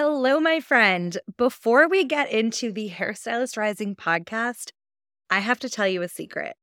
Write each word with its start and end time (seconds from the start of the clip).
Hello, 0.00 0.38
my 0.38 0.60
friend. 0.60 1.18
Before 1.36 1.88
we 1.88 2.04
get 2.04 2.30
into 2.30 2.70
the 2.70 2.88
Hairstylist 2.88 3.56
Rising 3.56 3.96
podcast, 3.96 4.70
I 5.28 5.40
have 5.40 5.58
to 5.58 5.68
tell 5.68 5.88
you 5.88 6.02
a 6.02 6.08
secret. 6.08 6.54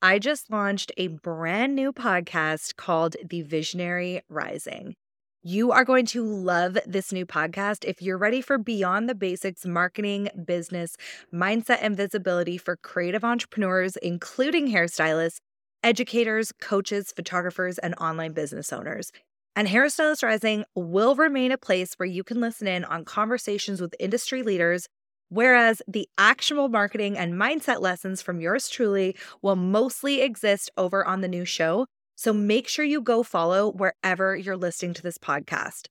I 0.00 0.18
just 0.18 0.50
launched 0.50 0.90
a 0.96 1.08
brand 1.08 1.74
new 1.74 1.92
podcast 1.92 2.76
called 2.76 3.16
The 3.22 3.42
Visionary 3.42 4.22
Rising. 4.30 4.94
You 5.42 5.72
are 5.72 5.84
going 5.84 6.06
to 6.06 6.24
love 6.24 6.78
this 6.86 7.12
new 7.12 7.26
podcast 7.26 7.84
if 7.84 8.00
you're 8.00 8.16
ready 8.16 8.40
for 8.40 8.56
beyond 8.56 9.10
the 9.10 9.14
basics 9.14 9.66
marketing, 9.66 10.30
business, 10.46 10.96
mindset, 11.30 11.80
and 11.82 11.94
visibility 11.94 12.56
for 12.56 12.76
creative 12.76 13.24
entrepreneurs, 13.24 13.96
including 13.96 14.68
hairstylists, 14.68 15.40
educators, 15.84 16.50
coaches, 16.62 17.12
photographers, 17.14 17.76
and 17.76 17.94
online 17.96 18.32
business 18.32 18.72
owners. 18.72 19.12
And 19.56 19.68
Hairstylist 19.68 20.22
Rising 20.22 20.64
will 20.74 21.16
remain 21.16 21.52
a 21.52 21.58
place 21.58 21.94
where 21.96 22.06
you 22.06 22.22
can 22.22 22.40
listen 22.40 22.66
in 22.66 22.84
on 22.84 23.04
conversations 23.04 23.80
with 23.80 23.94
industry 23.98 24.42
leaders, 24.42 24.86
whereas 25.28 25.82
the 25.88 26.08
actual 26.16 26.68
marketing 26.68 27.18
and 27.18 27.34
mindset 27.34 27.80
lessons 27.80 28.22
from 28.22 28.40
yours 28.40 28.68
truly 28.68 29.16
will 29.42 29.56
mostly 29.56 30.20
exist 30.22 30.70
over 30.76 31.04
on 31.04 31.20
the 31.20 31.28
new 31.28 31.44
show. 31.44 31.86
So 32.16 32.32
make 32.32 32.68
sure 32.68 32.84
you 32.84 33.00
go 33.00 33.22
follow 33.22 33.72
wherever 33.72 34.36
you're 34.36 34.56
listening 34.56 34.94
to 34.94 35.02
this 35.02 35.18
podcast. 35.18 35.86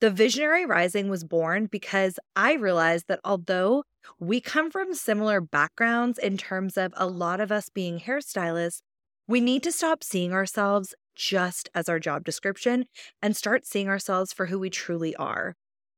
The 0.00 0.10
Visionary 0.10 0.66
Rising 0.66 1.08
was 1.08 1.24
born 1.24 1.66
because 1.66 2.18
I 2.34 2.54
realized 2.54 3.06
that 3.08 3.20
although 3.24 3.84
we 4.18 4.40
come 4.40 4.70
from 4.70 4.92
similar 4.92 5.40
backgrounds 5.40 6.18
in 6.18 6.36
terms 6.36 6.76
of 6.76 6.92
a 6.96 7.06
lot 7.06 7.40
of 7.40 7.52
us 7.52 7.68
being 7.68 8.00
hairstylists, 8.00 8.80
we 9.26 9.40
need 9.40 9.62
to 9.62 9.72
stop 9.72 10.04
seeing 10.04 10.32
ourselves 10.32 10.94
just 11.14 11.68
as 11.74 11.88
our 11.88 11.98
job 11.98 12.24
description 12.24 12.86
and 13.22 13.36
start 13.36 13.66
seeing 13.66 13.88
ourselves 13.88 14.32
for 14.32 14.46
who 14.46 14.58
we 14.58 14.70
truly 14.70 15.14
are. 15.16 15.54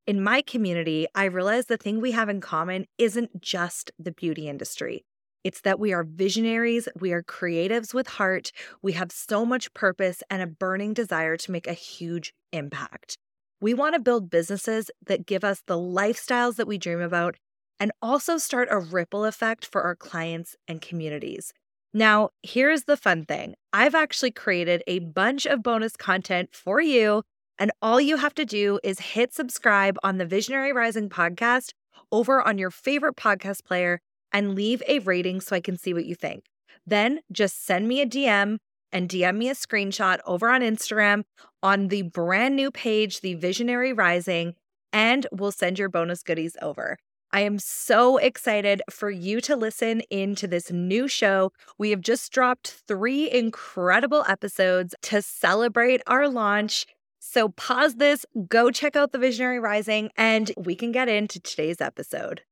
In 0.06 0.22
my 0.22 0.40
community, 0.42 1.06
I 1.14 1.24
realize 1.24 1.66
the 1.66 1.76
thing 1.76 2.00
we 2.00 2.12
have 2.12 2.28
in 2.28 2.40
common 2.40 2.86
isn't 2.96 3.40
just 3.40 3.90
the 3.98 4.12
beauty 4.12 4.48
industry. 4.48 5.04
It's 5.42 5.60
that 5.62 5.78
we 5.78 5.92
are 5.92 6.04
visionaries, 6.04 6.88
we 6.98 7.12
are 7.12 7.22
creatives 7.22 7.94
with 7.94 8.06
heart, 8.06 8.50
we 8.82 8.92
have 8.92 9.12
so 9.12 9.44
much 9.44 9.72
purpose 9.74 10.22
and 10.28 10.42
a 10.42 10.46
burning 10.46 10.92
desire 10.92 11.36
to 11.36 11.50
make 11.52 11.66
a 11.66 11.72
huge 11.72 12.34
impact. 12.52 13.16
We 13.60 13.72
want 13.74 13.94
to 13.94 14.00
build 14.00 14.28
businesses 14.28 14.90
that 15.06 15.26
give 15.26 15.44
us 15.44 15.62
the 15.66 15.78
lifestyles 15.78 16.56
that 16.56 16.68
we 16.68 16.78
dream 16.78 17.00
about 17.00 17.36
and 17.78 17.92
also 18.02 18.38
start 18.38 18.68
a 18.70 18.78
ripple 18.78 19.24
effect 19.24 19.64
for 19.66 19.82
our 19.82 19.96
clients 19.96 20.56
and 20.68 20.80
communities. 20.80 21.52
Now, 21.96 22.28
here's 22.42 22.84
the 22.84 22.98
fun 22.98 23.24
thing 23.24 23.54
I've 23.72 23.94
actually 23.94 24.30
created 24.30 24.82
a 24.86 24.98
bunch 24.98 25.46
of 25.46 25.62
bonus 25.62 25.96
content 25.96 26.50
for 26.52 26.78
you, 26.78 27.22
and 27.58 27.72
all 27.80 28.02
you 28.02 28.18
have 28.18 28.34
to 28.34 28.44
do 28.44 28.78
is 28.84 29.00
hit 29.00 29.32
subscribe 29.32 29.96
on 30.02 30.18
the 30.18 30.26
Visionary 30.26 30.74
Rising 30.74 31.08
podcast 31.08 31.70
over 32.12 32.46
on 32.46 32.58
your 32.58 32.70
favorite 32.70 33.16
podcast 33.16 33.64
player 33.64 34.02
and 34.30 34.54
leave 34.54 34.82
a 34.86 34.98
rating 34.98 35.40
so 35.40 35.56
I 35.56 35.60
can 35.60 35.78
see 35.78 35.94
what 35.94 36.04
you 36.04 36.14
think. 36.14 36.44
Then 36.86 37.20
just 37.32 37.64
send 37.64 37.88
me 37.88 38.02
a 38.02 38.06
DM 38.06 38.58
and 38.92 39.08
DM 39.08 39.38
me 39.38 39.48
a 39.48 39.54
screenshot 39.54 40.18
over 40.26 40.50
on 40.50 40.60
Instagram 40.60 41.22
on 41.62 41.88
the 41.88 42.02
brand 42.02 42.56
new 42.56 42.70
page, 42.70 43.22
The 43.22 43.36
Visionary 43.36 43.94
Rising, 43.94 44.54
and 44.92 45.26
we'll 45.32 45.50
send 45.50 45.78
your 45.78 45.88
bonus 45.88 46.22
goodies 46.22 46.58
over. 46.60 46.98
I 47.32 47.40
am 47.40 47.58
so 47.58 48.16
excited 48.16 48.82
for 48.88 49.10
you 49.10 49.40
to 49.42 49.56
listen 49.56 50.00
into 50.10 50.46
this 50.46 50.70
new 50.70 51.08
show. 51.08 51.52
We 51.76 51.90
have 51.90 52.00
just 52.00 52.32
dropped 52.32 52.82
three 52.86 53.30
incredible 53.30 54.24
episodes 54.28 54.94
to 55.02 55.20
celebrate 55.20 56.02
our 56.06 56.28
launch. 56.28 56.86
So 57.18 57.48
pause 57.48 57.96
this, 57.96 58.24
go 58.48 58.70
check 58.70 58.94
out 58.96 59.12
The 59.12 59.18
Visionary 59.18 59.58
Rising, 59.58 60.10
and 60.16 60.52
we 60.56 60.76
can 60.76 60.92
get 60.92 61.08
into 61.08 61.40
today's 61.40 61.80
episode. 61.80 62.42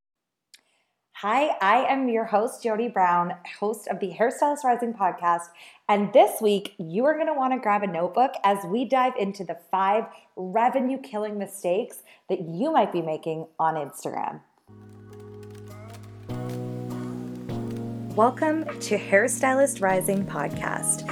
Hi, 1.19 1.56
I 1.62 1.84
am 1.84 2.08
your 2.08 2.25
host, 2.25 2.62
Jody 2.64 2.89
Brown, 2.89 3.34
host 3.61 3.86
of 3.86 4.00
the 4.00 4.11
Hairstylist 4.11 4.64
Rising 4.64 4.92
podcast. 4.92 5.47
And 5.89 6.12
this 6.12 6.41
week, 6.41 6.74
you 6.77 7.05
are 7.05 7.14
going 7.14 7.29
to 7.29 7.35
want 7.35 7.52
to 7.55 7.61
grab 7.61 7.85
a 7.85 7.86
notebook 7.86 8.33
as 8.42 8.58
we 8.67 8.85
dive 8.85 9.12
into 9.18 9.45
the 9.45 9.56
five 9.70 10.06
revenue 10.35 10.98
killing 10.98 11.39
mistakes 11.39 12.02
that 12.29 12.41
you 12.41 12.73
might 12.73 12.92
be 12.92 13.01
making 13.01 13.46
on 13.61 13.77
Instagram. 13.77 14.41
Welcome 18.17 18.67
to 18.79 18.97
Hairstylist 18.97 19.83
Rising 19.83 20.25
podcast. 20.25 21.05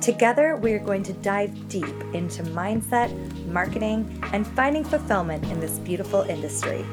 Together, 0.00 0.56
we 0.56 0.72
are 0.72 0.78
going 0.78 1.02
to 1.02 1.12
dive 1.12 1.68
deep 1.68 1.94
into 2.14 2.42
mindset, 2.42 3.12
marketing, 3.48 4.18
and 4.32 4.46
finding 4.46 4.82
fulfillment 4.82 5.44
in 5.50 5.60
this 5.60 5.78
beautiful 5.80 6.22
industry. 6.22 6.86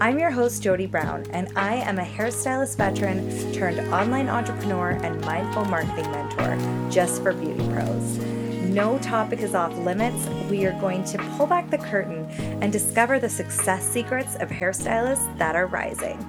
I'm 0.00 0.18
your 0.18 0.30
host, 0.30 0.62
Jody 0.62 0.86
Brown, 0.86 1.26
and 1.32 1.52
I 1.54 1.74
am 1.74 1.98
a 1.98 2.02
hairstylist 2.02 2.78
veteran 2.78 3.52
turned 3.52 3.78
online 3.92 4.30
entrepreneur 4.30 4.92
and 4.92 5.20
mindful 5.20 5.66
marketing 5.66 6.10
mentor 6.10 6.56
just 6.90 7.22
for 7.22 7.34
beauty 7.34 7.68
pros. 7.74 8.16
No 8.70 8.98
topic 9.00 9.40
is 9.40 9.54
off 9.54 9.76
limits. 9.76 10.26
We 10.48 10.64
are 10.64 10.80
going 10.80 11.04
to 11.04 11.18
pull 11.36 11.46
back 11.46 11.68
the 11.68 11.76
curtain 11.76 12.24
and 12.62 12.72
discover 12.72 13.18
the 13.18 13.28
success 13.28 13.86
secrets 13.86 14.36
of 14.36 14.48
hairstylists 14.48 15.36
that 15.36 15.56
are 15.56 15.66
rising. 15.66 16.26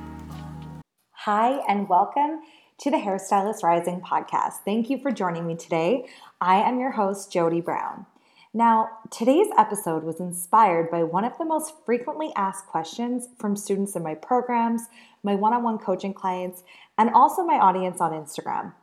Hi, 1.25 1.59
and 1.67 1.89
welcome 1.89 2.41
to 2.79 2.91
the 2.91 2.97
Hairstylist 2.97 3.63
Rising 3.63 4.01
podcast. 4.01 4.55
Thank 4.65 4.89
you 4.89 4.97
for 4.97 5.11
joining 5.11 5.47
me 5.47 5.55
today. 5.55 6.07
I 6.41 6.57
am 6.57 6.79
your 6.79 6.91
host, 6.91 7.31
Jody 7.31 7.61
Brown. 7.61 8.05
Now, 8.53 8.89
today's 9.11 9.47
episode 9.57 10.03
was 10.03 10.19
inspired 10.19 10.91
by 10.91 11.03
one 11.03 11.25
of 11.25 11.37
the 11.37 11.45
most 11.45 11.73
frequently 11.85 12.31
asked 12.35 12.67
questions 12.67 13.27
from 13.39 13.55
students 13.55 13.95
in 13.95 14.03
my 14.03 14.15
programs, 14.15 14.83
my 15.23 15.35
one 15.35 15.53
on 15.53 15.63
one 15.63 15.77
coaching 15.77 16.13
clients, 16.13 16.63
and 16.97 17.09
also 17.09 17.43
my 17.43 17.55
audience 17.55 18.01
on 18.01 18.11
Instagram. 18.11 18.73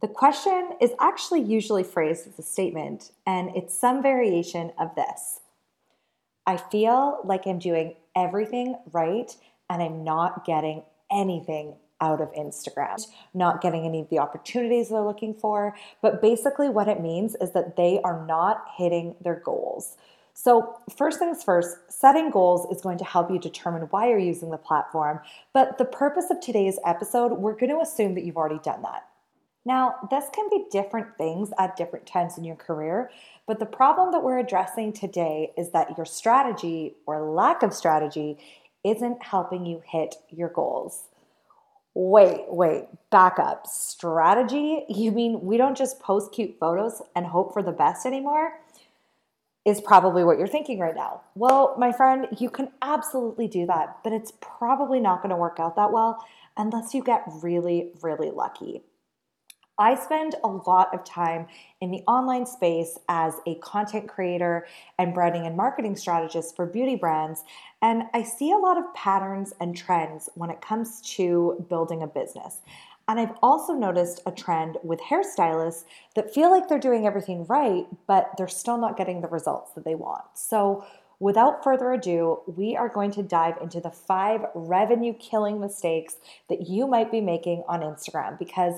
The 0.00 0.08
question 0.08 0.70
is 0.80 0.90
actually 1.00 1.42
usually 1.42 1.84
phrased 1.84 2.26
as 2.26 2.38
a 2.38 2.42
statement, 2.42 3.12
and 3.26 3.50
it's 3.56 3.78
some 3.78 4.02
variation 4.02 4.72
of 4.78 4.94
this 4.94 5.40
I 6.46 6.58
feel 6.58 7.20
like 7.24 7.46
I'm 7.46 7.58
doing 7.58 7.94
everything 8.14 8.76
right 8.92 9.34
and 9.70 9.82
I'm 9.82 10.04
not 10.04 10.44
getting 10.44 10.82
anything 11.10 11.76
out 12.00 12.20
of 12.20 12.32
Instagram, 12.32 13.06
not 13.32 13.60
getting 13.60 13.84
any 13.84 14.00
of 14.00 14.10
the 14.10 14.18
opportunities 14.18 14.88
they're 14.88 15.00
looking 15.00 15.34
for. 15.34 15.74
But 16.02 16.20
basically, 16.20 16.68
what 16.68 16.88
it 16.88 17.00
means 17.00 17.34
is 17.40 17.52
that 17.52 17.76
they 17.76 18.00
are 18.04 18.24
not 18.26 18.64
hitting 18.76 19.16
their 19.22 19.36
goals. 19.36 19.96
So, 20.36 20.76
first 20.96 21.20
things 21.20 21.44
first, 21.44 21.76
setting 21.88 22.30
goals 22.30 22.66
is 22.74 22.82
going 22.82 22.98
to 22.98 23.04
help 23.04 23.30
you 23.30 23.38
determine 23.38 23.82
why 23.82 24.08
you're 24.08 24.18
using 24.18 24.50
the 24.50 24.58
platform. 24.58 25.20
But 25.52 25.78
the 25.78 25.84
purpose 25.84 26.26
of 26.30 26.40
today's 26.40 26.78
episode, 26.84 27.32
we're 27.32 27.54
going 27.54 27.70
to 27.70 27.80
assume 27.80 28.14
that 28.14 28.24
you've 28.24 28.36
already 28.36 28.58
done 28.58 28.82
that. 28.82 29.06
Now, 29.64 29.94
this 30.10 30.26
can 30.34 30.50
be 30.50 30.66
different 30.70 31.16
things 31.16 31.50
at 31.58 31.76
different 31.76 32.06
times 32.06 32.36
in 32.36 32.44
your 32.44 32.56
career, 32.56 33.10
but 33.46 33.60
the 33.60 33.66
problem 33.66 34.12
that 34.12 34.22
we're 34.22 34.38
addressing 34.38 34.92
today 34.92 35.52
is 35.56 35.70
that 35.70 35.96
your 35.96 36.04
strategy 36.04 36.96
or 37.06 37.22
lack 37.22 37.62
of 37.62 37.72
strategy 37.72 38.36
isn't 38.84 39.22
helping 39.22 39.64
you 39.64 39.82
hit 39.86 40.16
your 40.28 40.50
goals 40.50 41.04
wait, 41.94 42.44
wait, 42.48 42.86
back 43.10 43.38
up. 43.38 43.66
Strategy? 43.66 44.84
You 44.88 45.12
mean 45.12 45.40
we 45.42 45.56
don't 45.56 45.76
just 45.76 46.00
post 46.00 46.32
cute 46.32 46.56
photos 46.58 47.02
and 47.14 47.26
hope 47.26 47.52
for 47.52 47.62
the 47.62 47.72
best 47.72 48.04
anymore? 48.04 48.60
Is 49.64 49.80
probably 49.80 50.24
what 50.24 50.36
you're 50.36 50.46
thinking 50.46 50.78
right 50.78 50.94
now. 50.94 51.22
Well, 51.34 51.74
my 51.78 51.90
friend, 51.90 52.26
you 52.38 52.50
can 52.50 52.68
absolutely 52.82 53.48
do 53.48 53.64
that, 53.66 53.98
but 54.04 54.12
it's 54.12 54.32
probably 54.40 55.00
not 55.00 55.22
going 55.22 55.30
to 55.30 55.36
work 55.36 55.58
out 55.58 55.76
that 55.76 55.90
well 55.90 56.22
unless 56.56 56.94
you 56.94 57.02
get 57.02 57.24
really, 57.42 57.92
really 58.02 58.30
lucky. 58.30 58.82
I 59.78 59.96
spend 59.96 60.36
a 60.44 60.48
lot 60.48 60.94
of 60.94 61.04
time 61.04 61.46
in 61.80 61.90
the 61.90 62.02
online 62.06 62.46
space 62.46 62.96
as 63.08 63.34
a 63.46 63.56
content 63.56 64.08
creator 64.08 64.66
and 64.98 65.12
branding 65.12 65.46
and 65.46 65.56
marketing 65.56 65.96
strategist 65.96 66.54
for 66.54 66.64
beauty 66.64 66.94
brands, 66.94 67.42
and 67.82 68.04
I 68.14 68.22
see 68.22 68.52
a 68.52 68.56
lot 68.56 68.78
of 68.78 68.94
patterns 68.94 69.52
and 69.60 69.76
trends 69.76 70.28
when 70.34 70.50
it 70.50 70.60
comes 70.60 71.00
to 71.16 71.66
building 71.68 72.02
a 72.02 72.06
business. 72.06 72.58
And 73.06 73.20
I've 73.20 73.36
also 73.42 73.74
noticed 73.74 74.22
a 74.24 74.32
trend 74.32 74.78
with 74.82 75.00
hairstylists 75.00 75.84
that 76.14 76.32
feel 76.32 76.50
like 76.50 76.68
they're 76.68 76.78
doing 76.78 77.06
everything 77.06 77.44
right, 77.46 77.86
but 78.06 78.30
they're 78.38 78.48
still 78.48 78.78
not 78.78 78.96
getting 78.96 79.20
the 79.20 79.28
results 79.28 79.72
that 79.72 79.84
they 79.84 79.94
want. 79.94 80.24
So, 80.34 80.86
without 81.20 81.62
further 81.62 81.92
ado, 81.92 82.40
we 82.46 82.76
are 82.76 82.88
going 82.88 83.10
to 83.12 83.22
dive 83.22 83.56
into 83.60 83.80
the 83.80 83.90
five 83.90 84.46
revenue 84.54 85.12
killing 85.14 85.60
mistakes 85.60 86.16
that 86.48 86.66
you 86.68 86.86
might 86.86 87.10
be 87.10 87.20
making 87.20 87.62
on 87.68 87.80
Instagram 87.80 88.38
because 88.38 88.74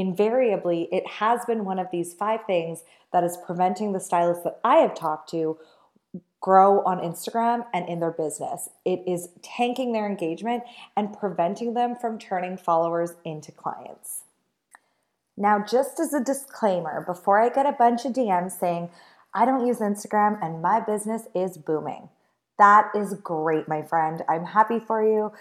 invariably 0.00 0.88
it 0.90 1.06
has 1.06 1.44
been 1.44 1.64
one 1.64 1.78
of 1.78 1.90
these 1.92 2.14
five 2.14 2.40
things 2.46 2.82
that 3.12 3.24
is 3.24 3.38
preventing 3.44 3.92
the 3.92 4.00
stylists 4.00 4.44
that 4.44 4.60
I 4.64 4.76
have 4.76 4.94
talked 4.94 5.30
to 5.30 5.58
grow 6.40 6.82
on 6.84 6.98
Instagram 6.98 7.66
and 7.74 7.88
in 7.88 8.00
their 8.00 8.10
business. 8.10 8.70
It 8.84 9.02
is 9.06 9.28
tanking 9.42 9.92
their 9.92 10.06
engagement 10.06 10.62
and 10.96 11.16
preventing 11.16 11.74
them 11.74 11.96
from 12.00 12.18
turning 12.18 12.56
followers 12.56 13.14
into 13.24 13.52
clients. 13.52 14.22
Now, 15.36 15.62
just 15.62 16.00
as 16.00 16.12
a 16.12 16.22
disclaimer, 16.22 17.02
before 17.06 17.40
I 17.40 17.48
get 17.50 17.66
a 17.66 17.72
bunch 17.72 18.04
of 18.04 18.12
DMs 18.12 18.52
saying, 18.52 18.90
I 19.32 19.44
don't 19.44 19.66
use 19.66 19.78
Instagram 19.78 20.38
and 20.42 20.62
my 20.62 20.80
business 20.80 21.28
is 21.34 21.56
booming, 21.56 22.08
That 22.58 22.90
is 22.94 23.14
great, 23.14 23.68
my 23.68 23.82
friend. 23.82 24.22
I'm 24.28 24.44
happy 24.44 24.78
for 24.78 25.02
you. 25.02 25.32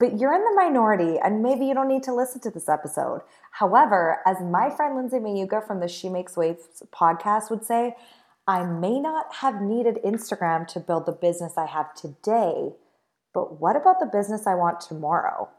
But 0.00 0.18
you're 0.18 0.34
in 0.34 0.42
the 0.42 0.54
minority, 0.56 1.18
and 1.22 1.42
maybe 1.42 1.66
you 1.66 1.74
don't 1.74 1.86
need 1.86 2.02
to 2.04 2.14
listen 2.14 2.40
to 2.40 2.50
this 2.50 2.70
episode. 2.70 3.20
However, 3.52 4.22
as 4.26 4.40
my 4.40 4.70
friend 4.70 4.96
Lindsay 4.96 5.18
Mayuga 5.18 5.64
from 5.64 5.80
the 5.80 5.88
She 5.88 6.08
Makes 6.08 6.38
Waves 6.38 6.82
podcast 6.90 7.50
would 7.50 7.66
say, 7.66 7.94
I 8.48 8.64
may 8.64 8.98
not 8.98 9.26
have 9.36 9.60
needed 9.60 9.98
Instagram 10.02 10.66
to 10.68 10.80
build 10.80 11.04
the 11.04 11.12
business 11.12 11.58
I 11.58 11.66
have 11.66 11.94
today, 11.94 12.72
but 13.34 13.60
what 13.60 13.76
about 13.76 14.00
the 14.00 14.06
business 14.06 14.46
I 14.46 14.54
want 14.54 14.80
tomorrow? 14.80 15.50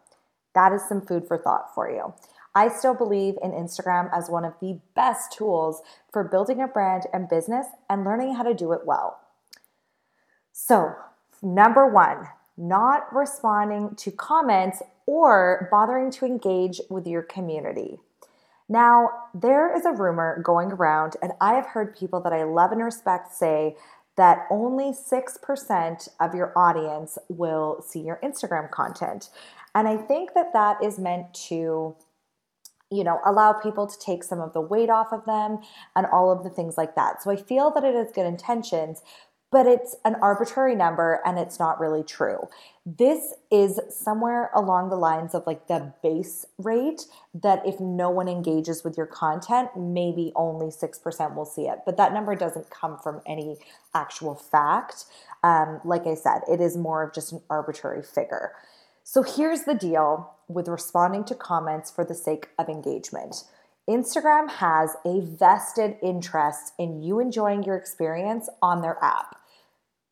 That 0.56 0.74
is 0.74 0.82
some 0.90 1.02
food 1.02 1.28
for 1.28 1.38
thought 1.38 1.74
for 1.76 1.90
you. 1.90 2.14
I 2.56 2.68
still 2.68 2.96
believe 2.96 3.36
in 3.44 3.52
Instagram 3.52 4.10
as 4.12 4.30
one 4.30 4.44
of 4.44 4.56
the 4.60 4.80
best 4.96 5.32
tools 5.32 5.84
for 6.12 6.24
building 6.24 6.62
a 6.62 6.68
brand 6.68 7.04
and 7.14 7.30
business 7.30 7.68
and 7.90 8.04
learning 8.04 8.36
how 8.36 8.44
to 8.44 8.56
do 8.56 8.74
it 8.74 8.82
well. 8.86 9.20
So, 10.52 10.96
number 11.42 11.88
one, 11.88 12.28
not 12.58 13.14
responding 13.14 13.96
to 13.96 14.12
comments 14.12 14.82
or 15.06 15.68
bothering 15.72 16.12
to 16.12 16.26
engage 16.26 16.82
with 16.90 17.08
your 17.08 17.22
community. 17.22 17.98
Now, 18.70 19.10
there 19.34 19.76
is 19.76 19.86
a 19.86 19.92
rumor 19.92 20.42
going 20.44 20.72
around, 20.72 21.18
and 21.22 21.34
I 21.42 21.56
have 21.56 21.68
heard 21.68 21.96
people 21.96 22.22
that 22.22 22.32
I 22.32 22.44
love 22.44 22.72
and 22.72 22.84
respect 22.84 23.34
say 23.34 23.76
that 24.16 24.46
only 24.50 24.94
6% 24.94 26.10
of 26.20 26.36
your 26.36 26.58
audience 26.58 27.18
will 27.28 27.84
see 27.86 28.00
your 28.00 28.20
Instagram 28.24 28.70
content. 28.72 29.30
And 29.74 29.88
I 29.88 29.98
think 29.98 30.34
that 30.36 30.54
that 30.54 30.84
is 30.84 31.00
meant 31.00 31.34
to 31.50 31.96
you 32.92 33.06
know, 33.06 33.20
allow 33.26 33.54
people 33.54 33.88
to 33.88 33.98
take 34.00 34.22
some 34.24 34.42
of 34.42 34.52
the 34.52 34.60
weight 34.60 34.90
off 34.90 35.14
of 35.14 35.24
them 35.26 35.60
and 35.96 36.06
all 36.08 36.30
of 36.30 36.44
the 36.44 36.50
things 36.50 36.78
like 36.78 36.94
that. 36.96 37.24
So 37.24 37.32
I 37.32 37.38
feel 37.38 37.72
that 37.72 37.86
it 37.86 37.96
is 37.96 38.12
good 38.12 38.26
intentions, 38.26 39.02
but 39.52 39.68
it's 39.68 39.98
an 40.06 40.16
arbitrary 40.22 40.76
number 40.76 41.22
and 41.26 41.38
it's 41.38 41.60
not 41.60 41.80
really 41.80 42.04
true. 42.04 42.48
This 42.86 43.34
is 43.52 43.80
somewhere 43.90 44.50
along 44.56 44.90
the 44.90 44.96
lines 44.96 45.36
of 45.36 45.46
like 45.46 45.68
the 45.68 45.94
base 46.02 46.46
rate 46.58 47.06
that 47.34 47.62
if 47.66 47.80
no 47.80 48.10
one 48.10 48.30
engages 48.30 48.84
with 48.84 48.98
your 48.98 49.06
content, 49.06 49.70
maybe 49.78 50.32
only 50.36 50.68
6% 50.68 51.36
will 51.36 51.46
see 51.46 51.64
it. 51.64 51.80
But 51.86 51.98
that 51.98 52.14
number 52.14 52.34
doesn't 52.34 52.70
come 52.70 52.98
from 52.98 53.22
any 53.28 53.58
actual 53.94 54.36
fact. 54.36 55.06
Um, 55.44 55.82
like 55.84 56.08
I 56.08 56.16
said, 56.16 56.42
it 56.50 56.62
is 56.62 56.78
more 56.78 57.04
of 57.04 57.14
just 57.14 57.34
an 57.34 57.42
arbitrary 57.50 58.04
figure. 58.04 58.54
So 59.04 59.22
here's 59.22 59.64
the 59.64 59.76
deal 59.76 60.34
with 60.48 60.70
responding 60.70 61.26
to 61.26 61.36
comments 61.36 61.92
for 61.92 62.06
the 62.06 62.16
sake 62.16 62.50
of 62.58 62.70
engagement. 62.70 63.44
Instagram 63.90 64.50
has 64.50 64.96
a 65.06 65.20
vested 65.22 65.98
interest 66.02 66.74
in 66.78 67.02
you 67.02 67.20
enjoying 67.20 67.64
your 67.64 67.76
experience 67.76 68.48
on 68.62 68.82
their 68.82 68.98
app. 69.04 69.41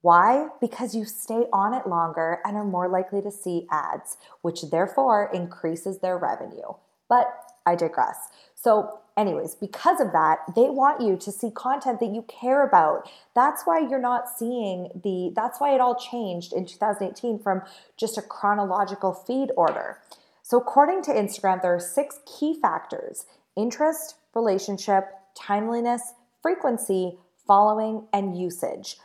Why? 0.01 0.47
Because 0.61 0.95
you 0.95 1.03
stay 1.03 1.45
on 1.51 1.73
it 1.73 1.87
longer 1.87 2.39
and 2.45 2.55
are 2.55 2.63
more 2.63 2.87
likely 2.87 3.21
to 3.21 3.31
see 3.31 3.67
ads, 3.69 4.17
which 4.41 4.61
therefore 4.71 5.29
increases 5.33 5.99
their 5.99 6.17
revenue. 6.17 6.73
But 7.09 7.27
I 7.65 7.75
digress. 7.75 8.29
So, 8.55 8.99
anyways, 9.17 9.55
because 9.55 9.99
of 9.99 10.13
that, 10.13 10.39
they 10.55 10.69
want 10.69 11.01
you 11.01 11.17
to 11.17 11.31
see 11.31 11.51
content 11.51 11.99
that 11.99 12.13
you 12.13 12.23
care 12.23 12.65
about. 12.65 13.09
That's 13.35 13.63
why 13.65 13.79
you're 13.79 13.99
not 13.99 14.29
seeing 14.29 14.89
the, 15.03 15.33
that's 15.35 15.59
why 15.59 15.75
it 15.75 15.81
all 15.81 15.95
changed 15.95 16.53
in 16.53 16.65
2018 16.65 17.39
from 17.39 17.61
just 17.97 18.17
a 18.17 18.21
chronological 18.21 19.13
feed 19.13 19.49
order. 19.57 19.99
So, 20.43 20.57
according 20.57 21.03
to 21.03 21.11
Instagram, 21.11 21.61
there 21.61 21.75
are 21.75 21.79
six 21.79 22.19
key 22.25 22.57
factors 22.59 23.25
interest, 23.55 24.15
relationship, 24.33 25.09
timeliness, 25.35 26.13
frequency, 26.41 27.17
following, 27.45 28.07
and 28.13 28.39
usage 28.39 28.95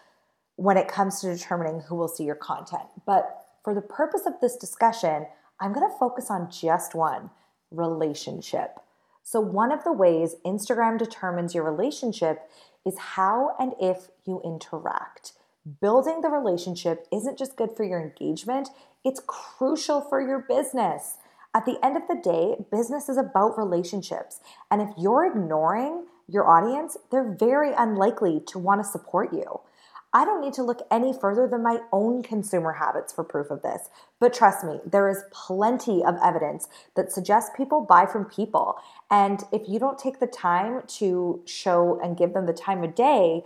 when 0.56 0.76
it 0.76 0.88
comes 0.88 1.20
to 1.20 1.34
determining 1.34 1.80
who 1.80 1.96
will 1.96 2.08
see 2.08 2.24
your 2.24 2.34
content. 2.34 2.84
But 3.06 3.46
for 3.62 3.74
the 3.74 3.80
purpose 3.80 4.22
of 4.26 4.34
this 4.40 4.56
discussion, 4.56 5.26
I'm 5.60 5.72
going 5.72 5.88
to 5.88 5.98
focus 5.98 6.30
on 6.30 6.50
just 6.50 6.94
one 6.94 7.30
relationship. 7.70 8.78
So, 9.22 9.40
one 9.40 9.72
of 9.72 9.84
the 9.84 9.92
ways 9.92 10.36
Instagram 10.44 10.98
determines 10.98 11.54
your 11.54 11.64
relationship 11.64 12.48
is 12.84 12.98
how 12.98 13.56
and 13.58 13.72
if 13.80 14.08
you 14.26 14.40
interact. 14.44 15.32
Building 15.80 16.20
the 16.20 16.28
relationship 16.28 17.06
isn't 17.10 17.38
just 17.38 17.56
good 17.56 17.70
for 17.74 17.84
your 17.84 18.00
engagement, 18.00 18.68
it's 19.02 19.22
crucial 19.26 20.02
for 20.02 20.20
your 20.20 20.40
business. 20.40 21.16
At 21.54 21.64
the 21.64 21.78
end 21.82 21.96
of 21.96 22.08
the 22.08 22.20
day, 22.20 22.56
business 22.70 23.08
is 23.08 23.16
about 23.16 23.56
relationships. 23.56 24.40
And 24.70 24.82
if 24.82 24.90
you're 24.98 25.24
ignoring 25.24 26.06
your 26.28 26.48
audience, 26.48 26.96
they're 27.10 27.36
very 27.38 27.72
unlikely 27.72 28.42
to 28.48 28.58
want 28.58 28.82
to 28.82 28.88
support 28.88 29.32
you. 29.32 29.60
I 30.14 30.24
don't 30.24 30.40
need 30.40 30.52
to 30.54 30.62
look 30.62 30.86
any 30.92 31.12
further 31.12 31.48
than 31.48 31.64
my 31.64 31.80
own 31.92 32.22
consumer 32.22 32.74
habits 32.74 33.12
for 33.12 33.24
proof 33.24 33.50
of 33.50 33.62
this. 33.62 33.90
But 34.20 34.32
trust 34.32 34.64
me, 34.64 34.78
there 34.86 35.10
is 35.10 35.24
plenty 35.32 36.04
of 36.04 36.14
evidence 36.24 36.68
that 36.94 37.10
suggests 37.10 37.50
people 37.56 37.80
buy 37.80 38.06
from 38.06 38.24
people. 38.24 38.76
And 39.10 39.42
if 39.50 39.62
you 39.68 39.80
don't 39.80 39.98
take 39.98 40.20
the 40.20 40.28
time 40.28 40.82
to 40.98 41.42
show 41.46 41.98
and 42.00 42.16
give 42.16 42.32
them 42.32 42.46
the 42.46 42.52
time 42.52 42.84
of 42.84 42.94
day, 42.94 43.42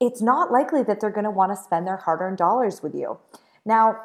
it's 0.00 0.20
not 0.20 0.50
likely 0.50 0.82
that 0.82 0.98
they're 1.00 1.10
going 1.10 1.24
to 1.24 1.30
want 1.30 1.52
to 1.52 1.56
spend 1.56 1.86
their 1.86 1.98
hard 1.98 2.20
earned 2.20 2.38
dollars 2.38 2.82
with 2.82 2.94
you. 2.94 3.18
Now, 3.64 3.96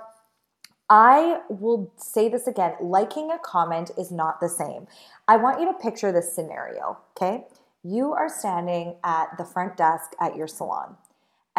I 0.91 1.39
will 1.49 1.91
say 1.97 2.29
this 2.29 2.45
again 2.45 2.73
liking 2.79 3.31
a 3.31 3.39
comment 3.39 3.89
is 3.97 4.11
not 4.11 4.39
the 4.39 4.49
same. 4.49 4.85
I 5.27 5.37
want 5.37 5.59
you 5.59 5.65
to 5.65 5.73
picture 5.73 6.11
this 6.11 6.33
scenario, 6.33 6.99
okay? 7.17 7.45
You 7.83 8.13
are 8.13 8.29
standing 8.29 8.95
at 9.03 9.37
the 9.39 9.45
front 9.45 9.75
desk 9.75 10.11
at 10.21 10.35
your 10.35 10.47
salon 10.47 10.95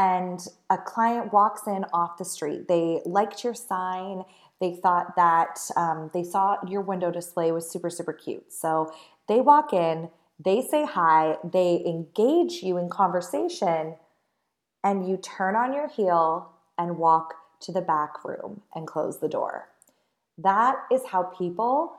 and 0.00 0.46
a 0.70 0.78
client 0.78 1.30
walks 1.30 1.66
in 1.66 1.84
off 1.92 2.16
the 2.16 2.24
street. 2.24 2.68
They 2.68 3.02
liked 3.04 3.44
your 3.44 3.52
sign. 3.52 4.24
They 4.58 4.74
thought 4.74 5.14
that 5.16 5.60
um, 5.76 6.10
they 6.14 6.22
saw 6.22 6.56
your 6.66 6.80
window 6.80 7.10
display 7.10 7.52
was 7.52 7.70
super, 7.70 7.90
super 7.90 8.14
cute. 8.14 8.50
So 8.50 8.94
they 9.28 9.42
walk 9.42 9.74
in, 9.74 10.08
they 10.42 10.62
say 10.62 10.86
hi, 10.86 11.36
they 11.44 11.82
engage 11.84 12.62
you 12.62 12.78
in 12.78 12.88
conversation, 12.88 13.96
and 14.82 15.06
you 15.06 15.18
turn 15.18 15.54
on 15.54 15.74
your 15.74 15.88
heel 15.88 16.50
and 16.78 16.96
walk 16.96 17.34
to 17.60 17.70
the 17.70 17.82
back 17.82 18.24
room 18.24 18.62
and 18.74 18.86
close 18.86 19.20
the 19.20 19.28
door. 19.28 19.68
That 20.38 20.76
is 20.90 21.02
how 21.08 21.24
people 21.24 21.96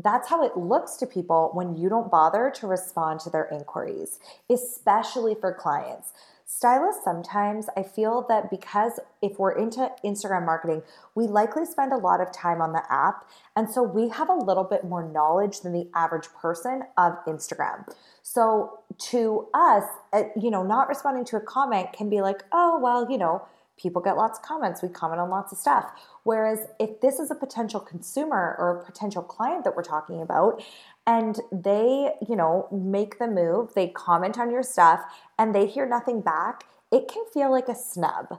that's 0.00 0.28
how 0.28 0.44
it 0.44 0.56
looks 0.56 0.94
to 0.98 1.06
people 1.06 1.50
when 1.54 1.76
you 1.76 1.88
don't 1.88 2.08
bother 2.08 2.52
to 2.54 2.68
respond 2.68 3.18
to 3.18 3.30
their 3.30 3.48
inquiries, 3.50 4.20
especially 4.48 5.34
for 5.34 5.52
clients. 5.52 6.12
Stylists 6.50 7.04
sometimes, 7.04 7.66
I 7.76 7.82
feel 7.82 8.24
that 8.30 8.48
because 8.48 8.98
if 9.20 9.38
we're 9.38 9.52
into 9.52 9.92
Instagram 10.02 10.46
marketing, 10.46 10.80
we 11.14 11.26
likely 11.26 11.66
spend 11.66 11.92
a 11.92 11.98
lot 11.98 12.22
of 12.22 12.32
time 12.32 12.62
on 12.62 12.72
the 12.72 12.82
app. 12.90 13.28
And 13.54 13.68
so 13.68 13.82
we 13.82 14.08
have 14.08 14.30
a 14.30 14.34
little 14.34 14.64
bit 14.64 14.82
more 14.82 15.06
knowledge 15.06 15.60
than 15.60 15.74
the 15.74 15.90
average 15.94 16.28
person 16.40 16.84
of 16.96 17.22
Instagram. 17.26 17.84
So 18.22 18.80
to 19.10 19.48
us, 19.52 19.84
uh, 20.14 20.22
you 20.40 20.50
know, 20.50 20.62
not 20.62 20.88
responding 20.88 21.26
to 21.26 21.36
a 21.36 21.40
comment 21.40 21.92
can 21.92 22.08
be 22.08 22.22
like, 22.22 22.42
oh, 22.50 22.80
well, 22.82 23.06
you 23.10 23.18
know, 23.18 23.46
people 23.78 24.02
get 24.02 24.16
lots 24.16 24.38
of 24.38 24.44
comments. 24.44 24.82
We 24.82 24.88
comment 24.88 25.20
on 25.20 25.30
lots 25.30 25.52
of 25.52 25.58
stuff. 25.58 25.86
Whereas 26.24 26.66
if 26.78 27.00
this 27.00 27.18
is 27.18 27.30
a 27.30 27.34
potential 27.34 27.80
consumer 27.80 28.56
or 28.58 28.78
a 28.78 28.84
potential 28.84 29.22
client 29.22 29.64
that 29.64 29.74
we're 29.74 29.82
talking 29.82 30.20
about, 30.20 30.62
and 31.06 31.40
they, 31.50 32.12
you 32.28 32.36
know, 32.36 32.68
make 32.70 33.18
the 33.18 33.28
move, 33.28 33.72
they 33.74 33.88
comment 33.88 34.38
on 34.38 34.50
your 34.50 34.62
stuff, 34.62 35.00
and 35.38 35.54
they 35.54 35.66
hear 35.66 35.86
nothing 35.86 36.20
back, 36.20 36.64
it 36.90 37.08
can 37.08 37.24
feel 37.32 37.50
like 37.50 37.68
a 37.68 37.74
snub. 37.74 38.38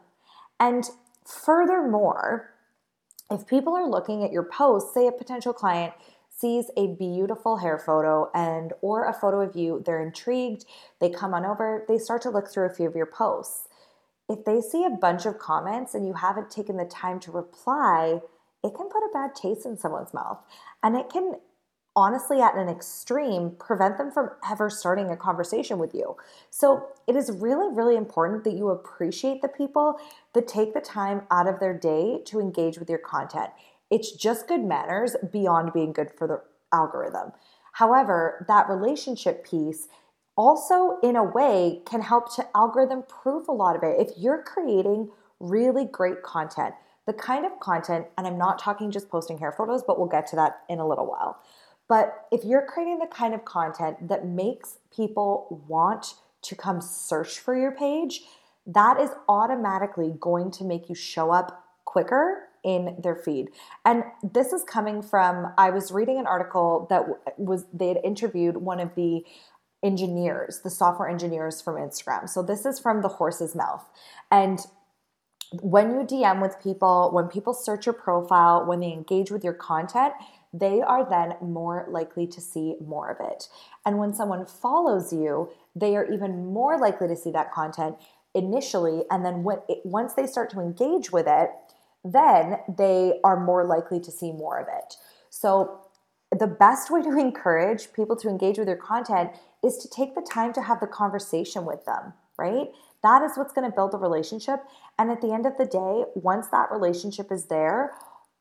And 0.60 0.89
furthermore, 1.25 2.53
if 3.31 3.48
people 3.48 3.75
are 3.75 3.88
looking 3.88 4.24
at 4.24 4.31
your 4.31 4.43
posts, 4.43 4.93
say 4.93 5.08
a 5.08 5.12
potential 5.12 5.53
client 5.53 5.93
sees 6.36 6.72
a 6.77 6.88
beautiful 6.96 7.58
hair 7.58 7.77
photo 7.77 8.29
and 8.34 8.74
or 8.81 9.05
a 9.05 9.13
photo 9.13 9.41
of 9.41 9.55
you, 9.55 9.81
they're 9.86 10.01
intrigued, 10.01 10.65
they 11.00 11.10
come 11.10 11.34
on 11.34 11.46
over, 11.46 11.86
they 11.88 11.98
start 11.98 12.22
to 12.24 12.29
look 12.29 12.48
through 12.48 12.65
a 12.65 12.74
few 12.74 12.88
of 12.88 12.96
your 12.96 13.05
posts. 13.05 13.68
If 14.29 14.45
they 14.45 14.62
see 14.62 14.86
a 14.86 14.89
bunch 14.91 15.25
of 15.25 15.39
comments 15.39 15.95
and 15.95 16.05
you 16.05 16.13
haven't 16.13 16.51
taken 16.51 16.77
the 16.77 16.86
time 16.86 17.19
to 17.21 17.31
reply, 17.31 18.21
it 18.63 18.75
can 18.75 18.88
put 18.89 19.03
a 19.03 19.09
bad 19.12 19.33
taste 19.36 19.65
in 19.65 19.77
someone's 19.77 20.13
mouth. 20.13 20.38
And 20.83 20.95
it 20.95 21.09
can 21.09 21.33
honestly 21.95 22.39
at 22.39 22.55
an 22.55 22.69
extreme 22.69 23.55
prevent 23.59 23.98
them 23.98 24.12
from 24.12 24.29
ever 24.50 24.69
starting 24.69 25.09
a 25.09 25.17
conversation 25.17 25.79
with 25.79 25.93
you. 25.93 26.15
So 26.51 26.88
it 27.07 27.15
is 27.15 27.31
really, 27.31 27.75
really 27.75 27.98
important 27.98 28.43
that 28.43 28.53
you 28.53 28.69
appreciate 28.69 29.41
the 29.41 29.48
people 29.48 30.00
that 30.33 30.48
take 30.48 30.74
the 30.74 30.81
time 30.81 31.24
out 31.31 31.48
of 31.48 31.59
their 31.59 31.77
day 31.77 32.21
to 32.25 32.39
engage 32.39 32.77
with 32.77 32.89
your 32.89 33.00
content. 33.00 33.50
It's 33.89 34.12
just 34.12 34.48
good 34.48 34.63
manners 34.63 35.15
beyond 35.31 35.74
being 35.74 35.91
good 35.91 36.12
for 36.15 36.27
the 36.27 36.41
algorithm. 36.71 37.31
However, 37.74 38.45
that 38.48 38.69
relationship 38.69 39.43
piece 39.43 39.88
also, 40.39 41.00
in 41.03 41.17
a 41.17 41.24
way, 41.24 41.81
can 41.86 42.00
help 42.00 42.34
to 42.38 42.48
algorithm 42.55 43.03
proof 43.03 43.50
a 43.50 43.51
lot 43.51 43.75
of 43.75 43.84
it. 43.84 44.00
If 44.00 44.17
you're 44.17 44.41
creating 44.41 45.10
really 45.41 45.84
great 45.84 46.24
content, 46.24 46.75
the 47.05 47.12
kind 47.12 47.46
of 47.46 47.60
content, 47.60 48.05
and 48.17 48.25
I'm 48.25 48.38
not 48.38 48.58
talking 48.58 48.89
just 48.89 49.10
posting 49.10 49.39
hair 49.39 49.51
photos, 49.51 49.84
but 49.84 50.00
we'll 50.00 50.08
get 50.08 50.27
to 50.27 50.38
that 50.38 50.62
in 50.69 50.79
a 50.79 50.88
little 50.88 51.05
while. 51.05 51.41
But 51.89 52.25
if 52.31 52.46
you're 52.46 52.65
creating 52.65 53.00
the 53.00 53.08
kind 53.08 53.34
of 53.34 53.43
content 53.43 54.08
that 54.08 54.27
makes 54.27 54.77
people 54.96 55.62
want 55.67 56.13
to 56.43 56.55
come 56.55 56.79
search 56.79 57.39
for 57.39 57.60
your 57.60 57.74
page, 57.74 58.22
that 58.65 58.98
is 58.98 59.10
automatically 59.27 60.13
going 60.22 60.51
to 60.51 60.63
make 60.63 60.88
you 60.88 60.96
show 60.96 61.31
up 61.31 61.65
quicker 61.84 62.43
in 62.63 62.96
their 63.03 63.15
feed. 63.15 63.50
And 63.84 64.03
this 64.24 64.53
is 64.53 64.63
coming 64.63 65.01
from 65.01 65.53
I 65.58 65.69
was 65.69 65.91
reading 65.91 66.17
an 66.17 66.27
article 66.27 66.88
that 66.89 67.03
was 67.38 67.65
they 67.74 67.89
had 67.89 68.00
interviewed 68.05 68.58
one 68.58 68.79
of 68.79 68.96
the 68.96 69.25
engineers, 69.83 70.59
the 70.63 70.69
software 70.69 71.07
engineers 71.07 71.62
from 71.62 71.75
Instagram. 71.75 72.27
So 72.27 72.41
this 72.41 72.65
is 72.65 72.79
from 72.79 73.01
the 73.01 73.07
horse's 73.07 73.55
mouth. 73.55 73.89
And 74.29 74.59
when 75.62 75.91
you 75.91 76.01
DM 76.01 76.41
with 76.41 76.62
people, 76.62 77.09
when 77.13 77.27
people 77.27 77.53
search 77.53 77.86
your 77.86 77.93
profile, 77.93 78.65
when 78.65 78.81
they 78.81 78.91
engage 78.91 79.31
with 79.31 79.43
your 79.43 79.53
content, 79.53 80.13
they 80.53 80.81
are 80.81 81.07
then 81.07 81.36
more 81.41 81.88
likely 81.89 82.27
to 82.27 82.41
see 82.41 82.75
more 82.83 83.09
of 83.09 83.17
it. 83.19 83.50
And 83.86 83.98
when 83.98 84.13
someone 84.13 84.45
follows 84.45 85.13
you, 85.13 85.50
they 85.75 85.95
are 85.95 86.05
even 86.12 86.45
more 86.45 86.77
likely 86.77 87.07
to 87.07 87.15
see 87.15 87.31
that 87.31 87.51
content 87.51 87.95
initially. 88.36 89.03
And 89.09 89.25
then 89.25 89.43
when 89.43 89.59
it, 89.67 89.79
once 89.83 90.13
they 90.13 90.27
start 90.27 90.50
to 90.51 90.59
engage 90.59 91.12
with 91.12 91.27
it, 91.27 91.51
then 92.03 92.57
they 92.77 93.19
are 93.24 93.39
more 93.39 93.65
likely 93.65 94.00
to 94.00 94.12
see 94.12 94.31
more 94.31 94.59
of 94.59 94.67
it. 94.67 94.95
So, 95.29 95.81
the 96.38 96.48
best 96.48 96.91
way 96.91 97.01
to 97.01 97.09
encourage 97.17 97.93
people 97.93 98.15
to 98.17 98.29
engage 98.29 98.57
with 98.57 98.67
your 98.67 98.77
content 98.77 99.31
is 99.63 99.77
to 99.77 99.89
take 99.89 100.15
the 100.15 100.21
time 100.21 100.53
to 100.53 100.62
have 100.62 100.79
the 100.79 100.88
conversation 100.88 101.65
with 101.65 101.86
them, 101.86 102.13
right? 102.38 102.67
That 103.03 103.21
is 103.24 103.31
what's 103.36 103.53
going 103.53 103.69
to 103.69 103.75
build 103.75 103.93
a 103.93 103.98
relationship. 103.98 104.59
And 104.98 105.09
at 105.09 105.21
the 105.21 105.31
end 105.33 105.45
of 105.45 105.57
the 105.57 105.65
day, 105.65 106.03
once 106.15 106.48
that 106.50 106.71
relationship 106.71 107.31
is 107.31 107.45
there, 107.45 107.93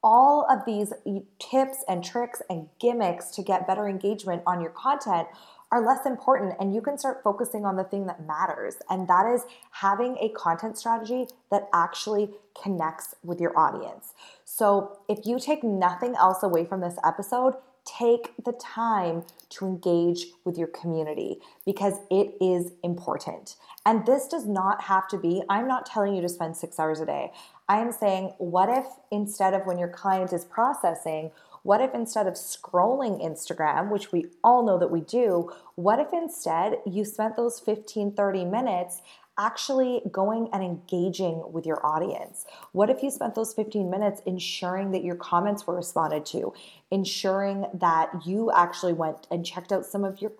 all 0.03 0.47
of 0.49 0.65
these 0.65 0.93
tips 1.41 1.85
and 1.89 2.05
tricks 2.05 2.41
and 2.49 2.69
gimmicks 2.81 3.31
to 3.31 3.43
get 3.43 3.67
better 3.67 3.89
engagement 3.89 4.43
on 4.47 4.61
your 4.61 4.71
content 4.71 5.27
are 5.71 5.85
less 5.85 6.07
important 6.07 6.55
and 6.59 6.75
you 6.75 6.81
can 6.81 6.97
start 6.97 7.21
focusing 7.23 7.67
on 7.67 7.77
the 7.77 7.85
thing 7.85 8.07
that 8.07 8.25
matters 8.27 8.77
and 8.89 9.07
that 9.09 9.27
is 9.27 9.43
having 9.73 10.17
a 10.19 10.31
content 10.31 10.79
strategy 10.79 11.27
that 11.51 11.69
actually 11.75 12.31
connects 12.61 13.15
with 13.23 13.41
your 13.41 13.57
audience. 13.59 14.15
So, 14.45 14.99
if 15.09 15.27
you 15.27 15.39
take 15.39 15.63
nothing 15.63 16.15
else 16.17 16.43
away 16.43 16.65
from 16.65 16.81
this 16.81 16.97
episode, 17.05 17.55
take 17.89 18.33
the 18.45 18.53
time 18.53 19.25
to 19.51 19.67
engage 19.67 20.27
with 20.45 20.59
your 20.59 20.69
community 20.69 21.39
because 21.65 21.95
it 22.11 22.37
is 22.41 22.73
important. 22.83 23.57
And 23.87 24.05
this 24.05 24.29
does 24.29 24.47
not 24.47 24.83
have 24.83 25.09
to 25.09 25.19
be, 25.19 25.43
I'm 25.49 25.67
not 25.67 25.87
telling 25.87 26.15
you 26.15 26.23
to 26.23 26.29
spend 26.29 26.57
six 26.57 26.79
hours 26.79 27.01
a 27.01 27.07
day. 27.07 27.33
I 27.69 27.79
am 27.79 27.93
saying, 27.93 28.35
what 28.39 28.69
if 28.69 28.85
instead 29.11 29.55
of 29.55 29.67
when 29.67 29.79
your 29.79 29.89
client 29.89 30.33
is 30.33 30.45
processing, 30.45 31.31
what 31.63 31.81
if 31.81 31.95
instead 31.95 32.27
of 32.27 32.35
scrolling 32.35 33.25
Instagram, 33.25 33.91
which 33.91 34.13
we 34.13 34.27
all 34.45 34.65
know 34.65 34.79
that 34.79 34.91
we 34.91 35.01
do, 35.01 35.51
what 35.75 35.99
if 35.99 36.13
instead 36.13 36.79
you 36.87 37.05
spent 37.05 37.37
those 37.37 37.61
15, 37.61 38.13
30 38.13 38.45
minutes 38.45 39.03
actually 39.39 40.03
going 40.11 40.49
and 40.53 40.63
engaging 40.63 41.43
with 41.53 41.65
your 41.65 41.85
audience? 41.87 42.45
What 42.73 42.91
if 42.91 43.03
you 43.03 43.11
spent 43.11 43.35
those 43.35 43.55
15 43.55 43.89
minutes 43.89 44.21
ensuring 44.27 44.91
that 44.93 45.05
your 45.05 45.17
comments 45.17 45.67
were 45.67 45.77
responded 45.77 46.27
to, 46.27 46.53
ensuring 46.91 47.67
that 47.75 48.11
you 48.27 48.51
actually 48.53 48.93
went 48.93 49.27
and 49.31 49.47
checked 49.47 49.73
out 49.73 49.87
some 49.87 50.05
of 50.05 50.21
your 50.21 50.33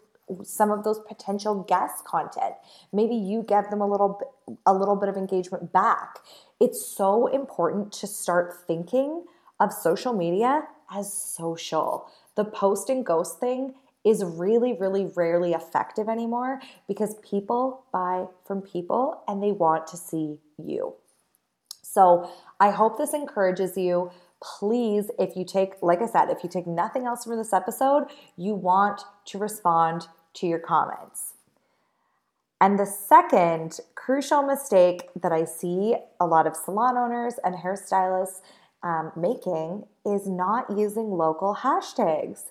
some 0.45 0.71
of 0.71 0.85
those 0.85 0.99
potential 0.99 1.63
guest 1.63 2.05
content. 2.05 2.55
Maybe 2.93 3.15
you 3.15 3.43
give 3.43 3.71
them 3.71 3.81
a 3.81 3.87
little 3.87 4.21
a 4.67 4.75
little 4.75 4.97
bit 4.97 5.09
of 5.09 5.17
engagement 5.17 5.73
back. 5.73 6.19
It's 6.61 6.85
so 6.85 7.29
important 7.29 7.93
to 7.95 8.07
start 8.07 8.55
thinking 8.67 9.25
of 9.61 9.73
social 9.73 10.13
media 10.13 10.65
as 10.91 11.13
social. 11.13 12.11
The 12.37 12.45
post 12.45 12.89
and 12.89 13.05
ghost 13.05 13.41
thing 13.41 13.75
is 14.09 14.25
really, 14.25 14.73
really 14.73 15.07
rarely 15.15 15.53
effective 15.53 16.09
anymore 16.09 16.61
because 16.87 17.17
people 17.17 17.85
buy 17.93 18.27
from 18.47 18.63
people 18.63 19.23
and 19.29 19.43
they 19.43 19.53
want 19.53 19.87
to 19.89 19.97
see 19.97 20.39
you. 20.57 20.95
So 21.83 22.31
I 22.59 22.71
hope 22.71 22.97
this 22.97 23.13
encourages 23.13 23.77
you. 23.77 24.11
Please, 24.43 25.11
if 25.19 25.37
you 25.37 25.45
take, 25.45 25.75
like 25.83 26.01
I 26.01 26.07
said, 26.07 26.31
if 26.31 26.43
you 26.43 26.49
take 26.49 26.67
nothing 26.67 27.07
else 27.07 27.25
from 27.25 27.37
this 27.37 27.53
episode, 27.53 28.05
you 28.37 28.55
want 28.55 29.03
to 29.27 29.39
respond 29.39 30.07
to 30.35 30.47
your 30.47 30.61
comments. 30.61 31.35
And 32.61 32.79
the 32.79 32.87
second 32.87 33.79
crucial 33.95 34.43
mistake 34.43 35.09
that 35.21 35.33
I 35.33 35.45
see 35.45 35.97
a 36.21 36.27
lot 36.27 36.47
of 36.47 36.57
salon 36.57 36.97
owners 36.97 37.35
and 37.45 37.55
hairstylists 37.55 38.41
um, 38.83 39.13
making 39.17 39.87
is 40.05 40.27
not 40.27 40.71
using 40.71 41.11
local 41.11 41.57
hashtags. 41.57 42.43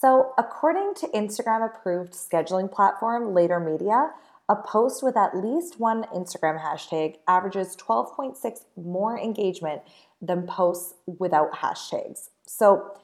So, 0.00 0.32
according 0.38 0.94
to 1.00 1.08
Instagram 1.08 1.62
approved 1.62 2.14
scheduling 2.14 2.72
platform 2.72 3.34
Later 3.34 3.60
Media, 3.60 4.12
a 4.48 4.56
post 4.56 5.02
with 5.02 5.14
at 5.14 5.36
least 5.36 5.78
one 5.78 6.04
Instagram 6.04 6.58
hashtag 6.58 7.16
averages 7.28 7.76
12.6 7.76 8.64
more 8.78 9.18
engagement 9.18 9.82
than 10.22 10.46
posts 10.46 10.94
without 11.06 11.52
hashtags. 11.56 12.30
So, 12.46 12.94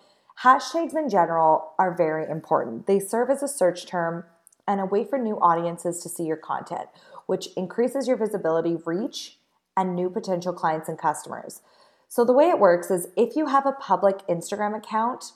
hashtags 0.43 0.97
in 0.97 1.11
general 1.11 1.75
are 1.79 1.95
very 1.95 2.31
important. 2.31 2.87
They 2.87 2.99
serve 2.99 3.29
as 3.29 3.43
a 3.43 3.49
search 3.49 3.85
term 3.85 4.25
and 4.67 4.81
a 4.81 4.87
way 4.87 5.05
for 5.05 5.19
new 5.19 5.37
audiences 5.41 6.03
to 6.03 6.09
see 6.09 6.25
your 6.25 6.39
content, 6.39 6.89
which 7.27 7.49
increases 7.59 8.09
your 8.09 8.17
visibility, 8.17 8.79
reach, 8.87 9.37
and 9.77 9.95
new 9.95 10.09
potential 10.09 10.55
clients 10.55 10.89
and 10.89 10.99
customers. 10.99 11.61
So, 12.09 12.25
the 12.25 12.33
way 12.33 12.49
it 12.49 12.59
works 12.59 12.91
is 12.91 13.09
if 13.19 13.37
you 13.37 13.49
have 13.49 13.67
a 13.67 13.73
public 13.73 14.27
Instagram 14.29 14.75
account 14.75 15.33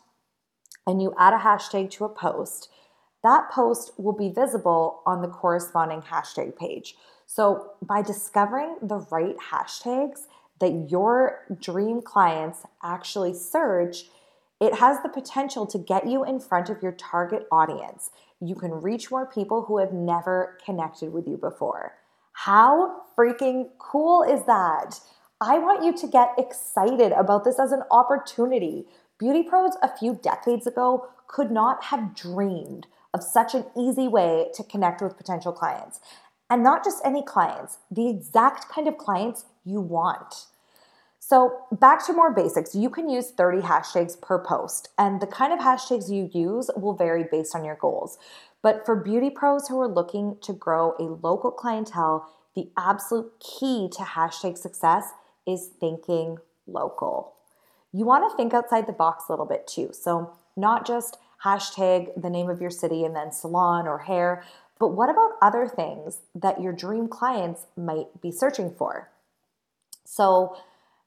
and 0.91 1.01
you 1.01 1.15
add 1.17 1.33
a 1.33 1.39
hashtag 1.39 1.89
to 1.93 2.05
a 2.05 2.09
post, 2.09 2.69
that 3.23 3.49
post 3.51 3.93
will 3.97 4.13
be 4.13 4.29
visible 4.29 5.03
on 5.07 5.23
the 5.23 5.29
corresponding 5.29 6.03
hashtag 6.03 6.57
page. 6.57 6.97
So, 7.27 7.75
by 7.81 8.03
discovering 8.03 8.77
the 8.83 9.07
right 9.11 9.37
hashtags 9.53 10.23
that 10.59 10.91
your 10.91 11.47
dream 11.61 12.03
clients 12.03 12.65
actually 12.83 13.35
search, 13.35 14.07
it 14.61 14.75
has 14.75 15.01
the 15.03 15.09
potential 15.09 15.65
to 15.67 15.79
get 15.79 16.09
you 16.09 16.25
in 16.25 16.41
front 16.41 16.69
of 16.69 16.83
your 16.83 16.93
target 16.93 17.47
audience. 17.53 18.11
You 18.41 18.57
can 18.57 18.73
reach 18.73 19.13
more 19.13 19.27
people 19.27 19.63
who 19.63 19.79
have 19.79 19.93
never 19.93 20.59
connected 20.65 21.13
with 21.13 21.29
you 21.29 21.37
before. 21.37 21.95
How 22.33 23.03
freaking 23.17 23.69
cool 23.79 24.23
is 24.25 24.45
that? 24.47 24.99
I 25.41 25.59
want 25.59 25.85
you 25.85 25.97
to 25.97 26.07
get 26.07 26.35
excited 26.37 27.13
about 27.13 27.45
this 27.45 27.59
as 27.59 27.73
an 27.73 27.83
opportunity. 27.91 28.87
Beauty 29.21 29.43
pros 29.43 29.73
a 29.83 29.97
few 29.99 30.15
decades 30.15 30.67
ago 30.67 31.07
could 31.27 31.51
not 31.51 31.85
have 31.85 32.15
dreamed 32.15 32.87
of 33.13 33.23
such 33.23 33.55
an 33.55 33.67
easy 33.79 34.09
way 34.09 34.49
to 34.55 34.65
connect 34.65 35.03
with 35.03 35.19
potential 35.19 35.53
clients. 35.53 36.01
And 36.49 36.63
not 36.63 36.83
just 36.83 37.05
any 37.05 37.23
clients, 37.23 37.79
the 37.91 38.09
exact 38.09 38.71
kind 38.71 38.89
of 38.89 38.97
clients 38.97 39.45
you 39.63 39.83
want. 39.83 40.47
So, 41.19 41.67
back 41.71 42.05
to 42.07 42.15
more 42.15 42.35
basics. 42.35 42.75
You 42.75 42.89
can 42.89 43.11
use 43.11 43.31
30 43.31 43.61
hashtags 43.61 44.19
per 44.21 44.39
post, 44.43 44.89
and 44.97 45.21
the 45.21 45.27
kind 45.27 45.53
of 45.53 45.59
hashtags 45.61 46.11
you 46.11 46.31
use 46.33 46.71
will 46.75 46.95
vary 46.95 47.25
based 47.31 47.55
on 47.55 47.63
your 47.63 47.77
goals. 47.77 48.17
But 48.63 48.87
for 48.87 48.97
beauty 48.97 49.29
pros 49.29 49.69
who 49.69 49.79
are 49.81 49.87
looking 49.87 50.39
to 50.41 50.55
grow 50.55 50.95
a 50.99 51.03
local 51.03 51.51
clientele, 51.51 52.27
the 52.57 52.71
absolute 52.77 53.33
key 53.39 53.91
to 53.93 54.03
hashtag 54.03 54.57
success 54.57 55.13
is 55.47 55.69
thinking 55.79 56.39
local. 56.67 57.35
You 57.93 58.05
want 58.05 58.31
to 58.31 58.37
think 58.37 58.55
outside 58.55 58.87
the 58.87 58.93
box 58.93 59.25
a 59.29 59.33
little 59.33 59.47
bit 59.47 59.67
too. 59.67 59.91
So, 59.93 60.33
not 60.57 60.87
just 60.87 61.19
hashtag 61.45 62.21
the 62.21 62.31
name 62.31 62.51
of 62.51 62.61
your 62.61 62.71
city 62.71 63.05
and 63.05 63.17
then 63.17 63.33
salon 63.33 63.89
or 63.89 63.99
hair, 63.99 64.45
but 64.79 64.89
what 64.89 65.11
about 65.11 65.33
other 65.43 65.67
things 65.67 66.21
that 66.35 66.61
your 66.61 66.73
dream 66.73 67.09
clients 67.09 67.67
might 67.77 68.21
be 68.21 68.31
searching 68.31 68.71
for? 68.71 69.11
So, 70.05 70.57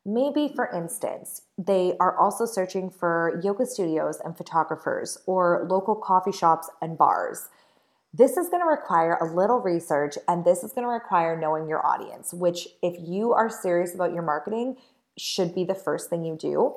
maybe 0.06 0.52
for 0.54 0.70
instance, 0.74 1.42
they 1.58 1.96
are 2.00 2.18
also 2.18 2.46
searching 2.46 2.90
for 2.90 3.40
yoga 3.44 3.66
studios 3.66 4.20
and 4.24 4.38
photographers 4.38 5.18
or 5.26 5.66
local 5.70 5.96
coffee 5.96 6.32
shops 6.32 6.70
and 6.82 6.98
bars. 6.98 7.50
This 8.14 8.38
is 8.38 8.50
going 8.50 8.62
to 8.62 8.70
require 8.70 9.18
a 9.20 9.26
little 9.26 9.60
research 9.60 10.18
and 10.28 10.46
this 10.46 10.64
is 10.64 10.72
going 10.72 10.86
to 10.86 10.92
require 10.92 11.40
knowing 11.40 11.68
your 11.68 11.86
audience, 11.86 12.34
which, 12.34 12.68
if 12.84 12.96
you 13.00 13.34
are 13.34 13.50
serious 13.50 13.96
about 13.96 14.14
your 14.14 14.22
marketing, 14.22 14.78
should 15.18 15.54
be 15.54 15.64
the 15.64 15.76
first 15.76 16.10
thing 16.10 16.24
you 16.24 16.36
do. 16.36 16.76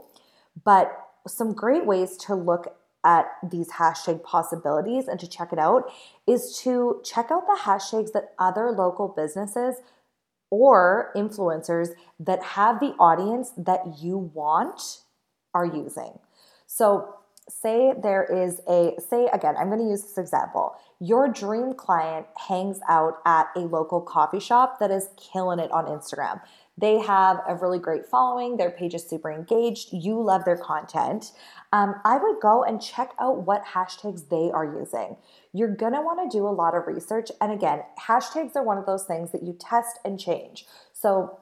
But 0.64 0.97
some 1.26 1.52
great 1.52 1.87
ways 1.87 2.16
to 2.19 2.35
look 2.35 2.76
at 3.05 3.26
these 3.49 3.71
hashtag 3.73 4.23
possibilities 4.23 5.07
and 5.07 5.21
to 5.21 5.28
check 5.28 5.52
it 5.52 5.59
out 5.59 5.90
is 6.26 6.59
to 6.62 7.00
check 7.05 7.31
out 7.31 7.47
the 7.47 7.59
hashtags 7.62 8.12
that 8.12 8.33
other 8.38 8.73
local 8.73 9.09
businesses 9.09 9.76
or 10.50 11.12
influencers 11.16 11.90
that 12.19 12.43
have 12.43 12.81
the 12.81 12.95
audience 12.99 13.52
that 13.57 14.00
you 14.00 14.19
want 14.19 15.02
are 15.55 15.66
using. 15.66 16.19
So, 16.66 17.14
say 17.49 17.93
there 18.03 18.25
is 18.25 18.61
a, 18.69 18.95
say 19.09 19.29
again, 19.33 19.55
I'm 19.59 19.69
going 19.69 19.81
to 19.81 19.88
use 19.88 20.03
this 20.03 20.19
example. 20.19 20.76
Your 21.00 21.29
dream 21.29 21.75
client 21.75 22.26
hangs 22.49 22.81
out 22.88 23.19
at 23.25 23.49
a 23.55 23.61
local 23.61 24.00
coffee 24.00 24.41
shop 24.41 24.79
that 24.81 24.91
is 24.91 25.11
killing 25.17 25.59
it 25.59 25.71
on 25.71 25.87
Instagram. 25.87 26.41
They 26.79 26.99
have 26.99 27.41
a 27.49 27.55
really 27.55 27.79
great 27.79 28.07
following. 28.07 28.57
Their 28.57 28.71
page 28.71 28.95
is 28.95 29.09
super 29.09 29.31
engaged. 29.31 29.93
You 29.93 30.21
love 30.21 30.45
their 30.45 30.59
content. 30.59 31.33
Um, 31.73 31.95
I 32.05 32.19
would 32.19 32.41
go 32.41 32.65
and 32.65 32.83
check 32.83 33.12
out 33.19 33.47
what 33.47 33.65
hashtags 33.65 34.29
they 34.29 34.50
are 34.53 34.65
using. 34.65 35.17
You're 35.53 35.75
gonna 35.75 36.03
wanna 36.03 36.29
do 36.29 36.47
a 36.47 36.50
lot 36.50 36.75
of 36.75 36.87
research. 36.87 37.31
And 37.41 37.50
again, 37.53 37.83
hashtags 37.99 38.57
are 38.57 38.62
one 38.62 38.76
of 38.76 38.87
those 38.87 39.05
things 39.05 39.33
that 39.33 39.43
you 39.43 39.57
test 39.59 39.99
and 40.05 40.21
change. 40.21 40.67
So 40.93 41.38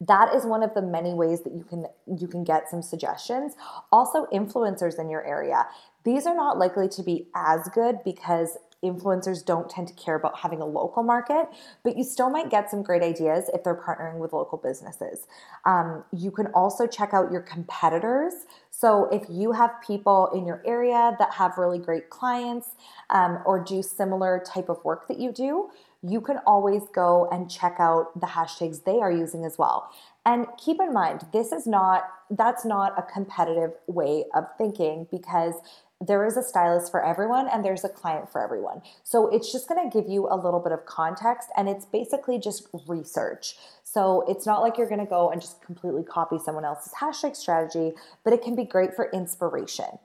that 0.00 0.34
is 0.34 0.44
one 0.44 0.62
of 0.62 0.74
the 0.74 0.82
many 0.82 1.14
ways 1.14 1.42
that 1.42 1.54
you 1.54 1.64
can 1.64 1.86
you 2.18 2.28
can 2.28 2.44
get 2.44 2.68
some 2.68 2.82
suggestions 2.82 3.54
also 3.90 4.26
influencers 4.32 4.98
in 4.98 5.08
your 5.08 5.24
area 5.26 5.66
these 6.04 6.26
are 6.26 6.36
not 6.36 6.58
likely 6.58 6.88
to 6.88 7.02
be 7.02 7.28
as 7.34 7.68
good 7.74 7.98
because 8.04 8.58
influencers 8.84 9.44
don't 9.44 9.68
tend 9.68 9.88
to 9.88 9.94
care 9.94 10.14
about 10.14 10.38
having 10.38 10.60
a 10.60 10.66
local 10.66 11.02
market, 11.02 11.48
but 11.82 11.96
you 11.96 12.04
still 12.04 12.30
might 12.30 12.50
get 12.50 12.70
some 12.70 12.82
great 12.82 13.02
ideas 13.02 13.50
if 13.52 13.64
they're 13.64 13.74
partnering 13.74 14.18
with 14.18 14.32
local 14.32 14.58
businesses. 14.58 15.26
Um, 15.64 16.04
you 16.12 16.30
can 16.30 16.46
also 16.48 16.86
check 16.86 17.12
out 17.12 17.32
your 17.32 17.40
competitors. 17.40 18.34
So 18.70 19.08
if 19.10 19.24
you 19.28 19.52
have 19.52 19.70
people 19.86 20.30
in 20.34 20.46
your 20.46 20.62
area 20.66 21.16
that 21.18 21.32
have 21.32 21.56
really 21.56 21.78
great 21.78 22.10
clients 22.10 22.68
um, 23.10 23.38
or 23.46 23.62
do 23.62 23.82
similar 23.82 24.42
type 24.46 24.68
of 24.68 24.84
work 24.84 25.08
that 25.08 25.18
you 25.18 25.32
do, 25.32 25.70
you 26.06 26.20
can 26.20 26.38
always 26.46 26.82
go 26.94 27.28
and 27.32 27.50
check 27.50 27.76
out 27.78 28.18
the 28.20 28.26
hashtags 28.26 28.84
they 28.84 29.00
are 29.00 29.10
using 29.10 29.44
as 29.44 29.58
well. 29.58 29.90
And 30.24 30.46
keep 30.62 30.80
in 30.80 30.92
mind, 30.92 31.26
this 31.32 31.52
is 31.52 31.66
not, 31.66 32.04
that's 32.30 32.64
not 32.64 32.98
a 32.98 33.02
competitive 33.02 33.72
way 33.86 34.24
of 34.34 34.44
thinking 34.58 35.06
because 35.10 35.54
there 36.00 36.26
is 36.26 36.36
a 36.36 36.42
stylist 36.42 36.90
for 36.90 37.02
everyone 37.04 37.48
and 37.48 37.64
there's 37.64 37.84
a 37.84 37.88
client 37.88 38.30
for 38.30 38.42
everyone. 38.42 38.82
So 39.02 39.28
it's 39.28 39.50
just 39.50 39.68
going 39.68 39.88
to 39.88 39.98
give 39.98 40.08
you 40.08 40.28
a 40.30 40.36
little 40.36 40.60
bit 40.60 40.72
of 40.72 40.84
context 40.84 41.48
and 41.56 41.68
it's 41.68 41.86
basically 41.86 42.38
just 42.38 42.68
research. 42.86 43.56
So 43.82 44.24
it's 44.28 44.44
not 44.44 44.60
like 44.60 44.76
you're 44.76 44.88
going 44.88 45.00
to 45.00 45.06
go 45.06 45.30
and 45.30 45.40
just 45.40 45.62
completely 45.62 46.02
copy 46.02 46.38
someone 46.38 46.64
else's 46.64 46.92
hashtag 47.00 47.34
strategy, 47.34 47.92
but 48.24 48.32
it 48.32 48.42
can 48.42 48.54
be 48.54 48.64
great 48.64 48.94
for 48.94 49.10
inspiration. 49.12 49.98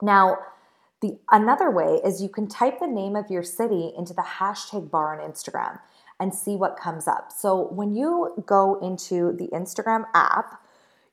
Now, 0.00 0.38
the 1.02 1.18
another 1.30 1.70
way 1.70 2.00
is 2.04 2.22
you 2.22 2.28
can 2.28 2.48
type 2.48 2.78
the 2.78 2.86
name 2.86 3.16
of 3.16 3.30
your 3.30 3.42
city 3.42 3.92
into 3.98 4.14
the 4.14 4.22
hashtag 4.22 4.90
bar 4.90 5.20
on 5.20 5.30
Instagram 5.30 5.80
and 6.18 6.32
see 6.32 6.56
what 6.56 6.76
comes 6.76 7.08
up. 7.08 7.32
So 7.36 7.68
when 7.72 7.94
you 7.94 8.42
go 8.46 8.78
into 8.80 9.32
the 9.36 9.48
Instagram 9.48 10.04
app, 10.14 10.62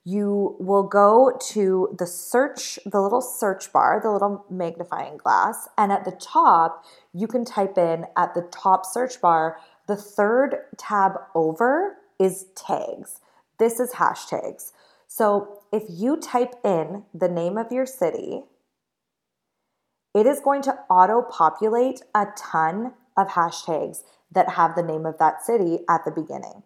you 0.06 0.56
will 0.60 0.84
go 0.84 1.38
to 1.50 1.96
the 1.98 2.06
search, 2.06 2.80
the 2.86 3.02
little 3.02 3.22
search 3.22 3.74
bar, 3.74 4.00
the 4.02 4.12
little 4.12 4.46
magnifying 4.50 5.18
glass, 5.18 5.68
and 5.78 5.92
at 5.92 6.06
the 6.06 6.12
top, 6.12 6.86
you 7.14 7.28
can 7.28 7.44
type 7.44 7.78
in 7.78 8.06
at 8.16 8.34
the 8.34 8.44
top 8.52 8.86
search 8.86 9.20
bar, 9.20 9.58
the 9.88 9.96
third 9.96 10.66
tab 10.78 11.14
over 11.36 11.98
is 12.20 12.46
tags. 12.56 13.20
This 13.58 13.80
is 13.80 13.94
hashtags. 13.94 14.72
So 15.08 15.64
if 15.74 15.84
you 15.90 16.18
type 16.18 16.54
in 16.64 17.04
the 17.14 17.28
name 17.28 17.58
of 17.58 17.72
your 17.72 17.86
city, 17.86 18.44
it 20.14 20.26
is 20.26 20.40
going 20.40 20.62
to 20.64 20.78
auto 20.90 21.22
populate 21.22 22.02
a 22.16 22.28
ton 22.36 22.94
of 23.16 23.30
hashtags 23.30 24.04
that 24.32 24.50
have 24.50 24.76
the 24.76 24.84
name 24.84 25.06
of 25.06 25.18
that 25.18 25.44
city 25.44 25.80
at 25.90 26.06
the 26.06 26.12
beginning. 26.12 26.64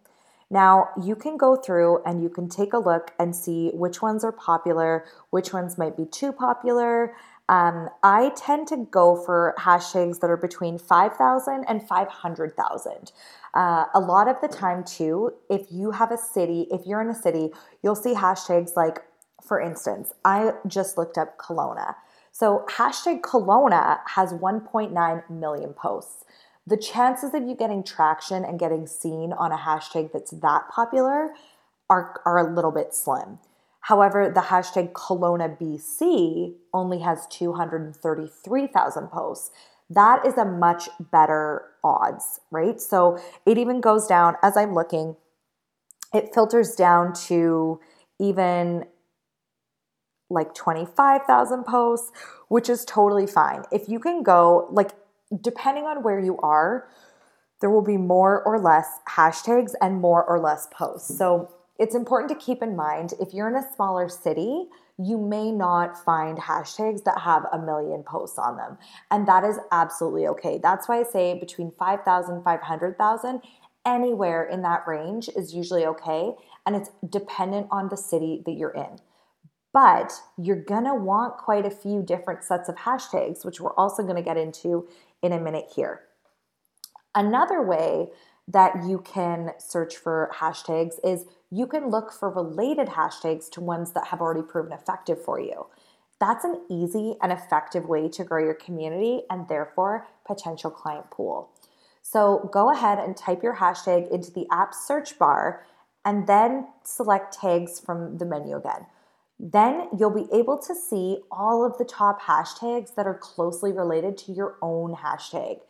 Now, 0.50 0.90
you 1.02 1.16
can 1.16 1.36
go 1.36 1.56
through 1.56 2.02
and 2.04 2.22
you 2.22 2.28
can 2.28 2.48
take 2.48 2.72
a 2.72 2.78
look 2.78 3.12
and 3.18 3.34
see 3.34 3.70
which 3.74 4.02
ones 4.02 4.22
are 4.24 4.32
popular, 4.32 5.04
which 5.30 5.52
ones 5.52 5.78
might 5.78 5.96
be 5.96 6.04
too 6.04 6.32
popular. 6.32 7.14
Um, 7.48 7.88
I 8.02 8.32
tend 8.36 8.68
to 8.68 8.86
go 8.90 9.16
for 9.16 9.54
hashtags 9.58 10.20
that 10.20 10.30
are 10.30 10.36
between 10.36 10.78
5,000 10.78 11.64
and 11.66 11.86
500,000. 11.86 13.12
Uh, 13.52 13.84
a 13.94 14.00
lot 14.00 14.28
of 14.28 14.40
the 14.40 14.48
time, 14.48 14.84
too, 14.84 15.32
if 15.50 15.66
you 15.70 15.90
have 15.90 16.10
a 16.10 16.18
city, 16.18 16.66
if 16.70 16.86
you're 16.86 17.02
in 17.02 17.08
a 17.08 17.14
city, 17.14 17.50
you'll 17.82 17.96
see 17.96 18.14
hashtags 18.14 18.76
like, 18.76 19.00
for 19.42 19.60
instance, 19.60 20.14
I 20.24 20.52
just 20.66 20.96
looked 20.96 21.18
up 21.18 21.36
Kelowna. 21.38 21.96
So, 22.34 22.66
hashtag 22.68 23.20
Kelowna 23.20 24.00
has 24.08 24.32
1.9 24.32 25.30
million 25.30 25.72
posts 25.72 26.24
the 26.66 26.76
chances 26.76 27.34
of 27.34 27.42
you 27.46 27.54
getting 27.54 27.84
traction 27.84 28.44
and 28.44 28.58
getting 28.58 28.86
seen 28.86 29.32
on 29.32 29.52
a 29.52 29.58
hashtag 29.58 30.12
that's 30.12 30.30
that 30.30 30.68
popular 30.70 31.30
are, 31.90 32.20
are 32.24 32.38
a 32.38 32.54
little 32.54 32.70
bit 32.70 32.94
slim. 32.94 33.38
However, 33.80 34.30
the 34.34 34.40
hashtag 34.40 34.92
Kelowna 34.92 35.58
BC 35.60 36.54
only 36.72 37.00
has 37.00 37.26
233,000 37.26 39.08
posts. 39.08 39.50
That 39.90 40.24
is 40.24 40.38
a 40.38 40.46
much 40.46 40.88
better 40.98 41.66
odds, 41.82 42.40
right? 42.50 42.80
So 42.80 43.18
it 43.44 43.58
even 43.58 43.82
goes 43.82 44.06
down 44.06 44.36
as 44.42 44.56
I'm 44.56 44.72
looking, 44.72 45.16
it 46.14 46.32
filters 46.32 46.74
down 46.74 47.12
to 47.26 47.78
even 48.18 48.86
like 50.30 50.54
25,000 50.54 51.64
posts, 51.64 52.10
which 52.48 52.68
is 52.68 52.84
totally 52.84 53.26
fine. 53.26 53.62
If 53.70 53.88
you 53.88 53.98
can 53.98 54.22
go, 54.22 54.68
like, 54.70 54.92
depending 55.40 55.84
on 55.84 56.02
where 56.02 56.20
you 56.20 56.38
are, 56.38 56.88
there 57.60 57.70
will 57.70 57.82
be 57.82 57.96
more 57.96 58.42
or 58.42 58.58
less 58.58 58.86
hashtags 59.08 59.72
and 59.80 60.00
more 60.00 60.24
or 60.24 60.38
less 60.38 60.68
posts. 60.72 61.16
So 61.16 61.50
it's 61.78 61.94
important 61.94 62.28
to 62.30 62.44
keep 62.44 62.62
in 62.62 62.76
mind 62.76 63.14
if 63.20 63.32
you're 63.32 63.48
in 63.48 63.56
a 63.56 63.74
smaller 63.74 64.08
city, 64.08 64.66
you 64.98 65.18
may 65.18 65.50
not 65.50 66.02
find 66.04 66.38
hashtags 66.38 67.02
that 67.04 67.20
have 67.20 67.46
a 67.52 67.58
million 67.58 68.04
posts 68.04 68.38
on 68.38 68.56
them. 68.56 68.78
And 69.10 69.26
that 69.26 69.44
is 69.44 69.58
absolutely 69.72 70.26
okay. 70.28 70.60
That's 70.62 70.88
why 70.88 71.00
I 71.00 71.02
say 71.02 71.38
between 71.38 71.72
5,000, 71.72 72.44
500,000, 72.44 73.42
anywhere 73.84 74.44
in 74.44 74.62
that 74.62 74.86
range 74.86 75.28
is 75.36 75.52
usually 75.52 75.84
okay. 75.86 76.34
And 76.64 76.76
it's 76.76 76.90
dependent 77.08 77.66
on 77.70 77.88
the 77.88 77.96
city 77.96 78.42
that 78.46 78.52
you're 78.52 78.70
in. 78.70 79.00
But 79.74 80.12
you're 80.38 80.62
gonna 80.62 80.94
want 80.94 81.36
quite 81.36 81.66
a 81.66 81.70
few 81.70 82.00
different 82.00 82.44
sets 82.44 82.68
of 82.68 82.76
hashtags, 82.76 83.44
which 83.44 83.60
we're 83.60 83.74
also 83.74 84.04
gonna 84.04 84.22
get 84.22 84.36
into 84.36 84.88
in 85.20 85.32
a 85.32 85.40
minute 85.40 85.72
here. 85.74 86.04
Another 87.14 87.60
way 87.60 88.10
that 88.46 88.84
you 88.84 88.98
can 89.00 89.52
search 89.58 89.96
for 89.96 90.30
hashtags 90.36 90.94
is 91.02 91.26
you 91.50 91.66
can 91.66 91.90
look 91.90 92.12
for 92.12 92.30
related 92.30 92.88
hashtags 92.88 93.50
to 93.50 93.60
ones 93.60 93.92
that 93.92 94.08
have 94.08 94.20
already 94.20 94.42
proven 94.42 94.72
effective 94.72 95.22
for 95.22 95.40
you. 95.40 95.66
That's 96.20 96.44
an 96.44 96.62
easy 96.70 97.16
and 97.20 97.32
effective 97.32 97.88
way 97.88 98.08
to 98.10 98.22
grow 98.24 98.42
your 98.42 98.54
community 98.54 99.22
and 99.28 99.48
therefore 99.48 100.06
potential 100.24 100.70
client 100.70 101.10
pool. 101.10 101.50
So 102.00 102.48
go 102.52 102.70
ahead 102.70 102.98
and 102.98 103.16
type 103.16 103.42
your 103.42 103.56
hashtag 103.56 104.08
into 104.12 104.30
the 104.30 104.46
app 104.52 104.72
search 104.72 105.18
bar 105.18 105.64
and 106.04 106.28
then 106.28 106.68
select 106.84 107.34
tags 107.34 107.80
from 107.80 108.18
the 108.18 108.26
menu 108.26 108.56
again. 108.56 108.86
Then 109.44 109.88
you'll 109.98 110.08
be 110.08 110.26
able 110.32 110.56
to 110.56 110.74
see 110.74 111.18
all 111.30 111.66
of 111.66 111.76
the 111.76 111.84
top 111.84 112.22
hashtags 112.22 112.94
that 112.94 113.06
are 113.06 113.18
closely 113.18 113.72
related 113.72 114.16
to 114.18 114.32
your 114.32 114.56
own 114.62 114.96
hashtag. 114.96 115.60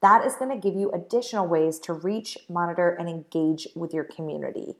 That 0.00 0.24
is 0.24 0.36
going 0.36 0.52
to 0.52 0.56
give 0.56 0.78
you 0.78 0.92
additional 0.92 1.48
ways 1.48 1.80
to 1.80 1.94
reach, 1.94 2.38
monitor, 2.48 2.90
and 2.90 3.08
engage 3.08 3.66
with 3.74 3.92
your 3.92 4.04
community. 4.04 4.76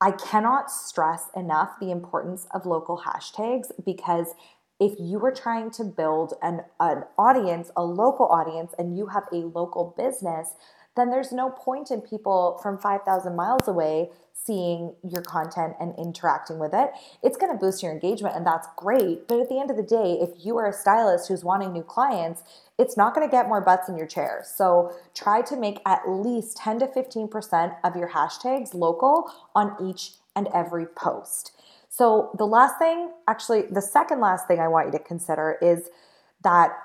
I 0.00 0.10
cannot 0.10 0.68
stress 0.68 1.28
enough 1.36 1.78
the 1.78 1.92
importance 1.92 2.48
of 2.52 2.66
local 2.66 3.02
hashtags 3.06 3.70
because 3.84 4.34
if 4.80 4.98
you 4.98 5.24
are 5.24 5.32
trying 5.32 5.70
to 5.72 5.84
build 5.84 6.34
an, 6.42 6.62
an 6.80 7.04
audience, 7.16 7.70
a 7.76 7.84
local 7.84 8.26
audience, 8.26 8.74
and 8.76 8.98
you 8.98 9.06
have 9.06 9.28
a 9.32 9.36
local 9.36 9.94
business, 9.96 10.56
then 10.96 11.10
there's 11.10 11.32
no 11.32 11.50
point 11.50 11.90
in 11.90 12.00
people 12.00 12.58
from 12.62 12.78
5,000 12.78 13.34
miles 13.34 13.68
away 13.68 14.10
seeing 14.32 14.94
your 15.02 15.22
content 15.22 15.74
and 15.80 15.94
interacting 15.96 16.58
with 16.58 16.74
it. 16.74 16.90
It's 17.22 17.36
going 17.36 17.52
to 17.52 17.58
boost 17.58 17.82
your 17.82 17.92
engagement, 17.92 18.36
and 18.36 18.46
that's 18.46 18.68
great. 18.76 19.26
But 19.26 19.40
at 19.40 19.48
the 19.48 19.58
end 19.58 19.70
of 19.70 19.76
the 19.76 19.82
day, 19.82 20.18
if 20.20 20.44
you 20.44 20.58
are 20.58 20.68
a 20.68 20.72
stylist 20.72 21.28
who's 21.28 21.42
wanting 21.42 21.72
new 21.72 21.82
clients, 21.82 22.42
it's 22.78 22.96
not 22.96 23.14
going 23.14 23.26
to 23.26 23.30
get 23.30 23.48
more 23.48 23.60
butts 23.60 23.88
in 23.88 23.96
your 23.96 24.06
chair. 24.06 24.44
So 24.44 24.92
try 25.14 25.40
to 25.42 25.56
make 25.56 25.78
at 25.86 26.02
least 26.08 26.58
10 26.58 26.80
to 26.80 26.86
15% 26.88 27.76
of 27.82 27.96
your 27.96 28.10
hashtags 28.10 28.74
local 28.74 29.32
on 29.54 29.76
each 29.82 30.12
and 30.36 30.48
every 30.52 30.86
post. 30.86 31.52
So 31.88 32.30
the 32.36 32.46
last 32.46 32.78
thing, 32.78 33.12
actually, 33.28 33.62
the 33.70 33.80
second 33.80 34.20
last 34.20 34.48
thing 34.48 34.58
I 34.58 34.68
want 34.68 34.86
you 34.86 34.92
to 34.92 35.04
consider 35.04 35.56
is 35.62 35.88
that 36.42 36.76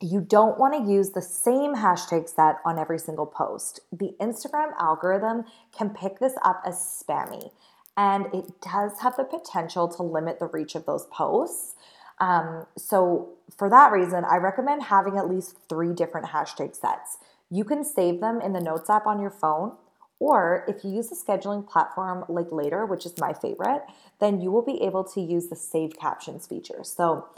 you 0.00 0.20
don't 0.20 0.58
want 0.58 0.74
to 0.74 0.90
use 0.90 1.10
the 1.10 1.22
same 1.22 1.76
hashtag 1.76 2.28
set 2.28 2.56
on 2.64 2.78
every 2.78 2.98
single 2.98 3.26
post. 3.26 3.80
The 3.90 4.14
Instagram 4.20 4.72
algorithm 4.78 5.44
can 5.76 5.90
pick 5.90 6.18
this 6.18 6.34
up 6.44 6.62
as 6.66 6.76
spammy, 6.76 7.50
and 7.96 8.26
it 8.34 8.60
does 8.60 9.00
have 9.00 9.16
the 9.16 9.24
potential 9.24 9.88
to 9.88 10.02
limit 10.02 10.38
the 10.38 10.46
reach 10.46 10.74
of 10.74 10.84
those 10.84 11.06
posts. 11.06 11.76
Um, 12.20 12.66
so, 12.76 13.30
for 13.56 13.70
that 13.70 13.92
reason, 13.92 14.24
I 14.24 14.36
recommend 14.36 14.84
having 14.84 15.16
at 15.16 15.28
least 15.28 15.56
three 15.68 15.94
different 15.94 16.28
hashtag 16.28 16.74
sets. 16.74 17.18
You 17.50 17.64
can 17.64 17.84
save 17.84 18.20
them 18.20 18.40
in 18.40 18.52
the 18.52 18.60
Notes 18.60 18.90
app 18.90 19.06
on 19.06 19.20
your 19.20 19.30
phone, 19.30 19.72
or 20.18 20.64
if 20.68 20.84
you 20.84 20.90
use 20.90 21.10
a 21.12 21.14
scheduling 21.14 21.66
platform 21.66 22.24
like 22.28 22.50
Later, 22.50 22.84
which 22.84 23.06
is 23.06 23.18
my 23.18 23.32
favorite, 23.32 23.82
then 24.18 24.40
you 24.40 24.50
will 24.50 24.64
be 24.64 24.82
able 24.82 25.04
to 25.04 25.20
use 25.20 25.48
the 25.48 25.56
save 25.56 25.98
captions 25.98 26.46
feature. 26.46 26.82
So, 26.82 27.28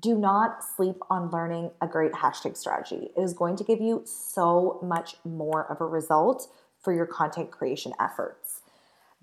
do 0.00 0.16
not 0.16 0.62
sleep 0.62 0.96
on 1.10 1.30
learning 1.30 1.70
a 1.80 1.86
great 1.86 2.12
hashtag 2.12 2.56
strategy. 2.56 3.10
It 3.16 3.20
is 3.20 3.32
going 3.32 3.56
to 3.56 3.64
give 3.64 3.80
you 3.80 4.02
so 4.04 4.78
much 4.82 5.16
more 5.24 5.70
of 5.70 5.80
a 5.80 5.86
result 5.86 6.48
for 6.80 6.92
your 6.92 7.06
content 7.06 7.50
creation 7.50 7.92
efforts. 8.00 8.60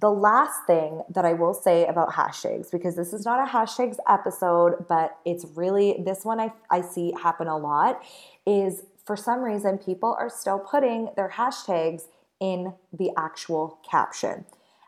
The 0.02 0.12
last 0.12 0.66
thing 0.68 1.04
that 1.10 1.24
I 1.24 1.32
will 1.32 1.54
say 1.54 1.86
about 1.86 2.10
hashtags, 2.12 2.70
because 2.70 2.98
this 2.98 3.14
is 3.14 3.24
not 3.24 3.40
a 3.40 3.50
hashtags 3.50 3.96
episode, 4.10 4.86
but 4.90 5.18
it's 5.26 5.46
really 5.56 6.04
this 6.06 6.26
one 6.26 6.42
I, 6.42 6.52
I 6.70 6.82
see 6.82 7.14
happen 7.22 7.48
a 7.48 7.58
lot, 7.58 8.04
is 8.46 8.84
for 9.06 9.16
some 9.16 9.42
reason 9.42 9.78
people 9.78 10.14
are 10.20 10.30
still 10.30 10.60
putting 10.60 11.12
their 11.16 11.30
hashtags 11.30 12.08
in 12.42 12.74
the 12.92 13.12
actual 13.16 13.80
caption. 13.90 14.44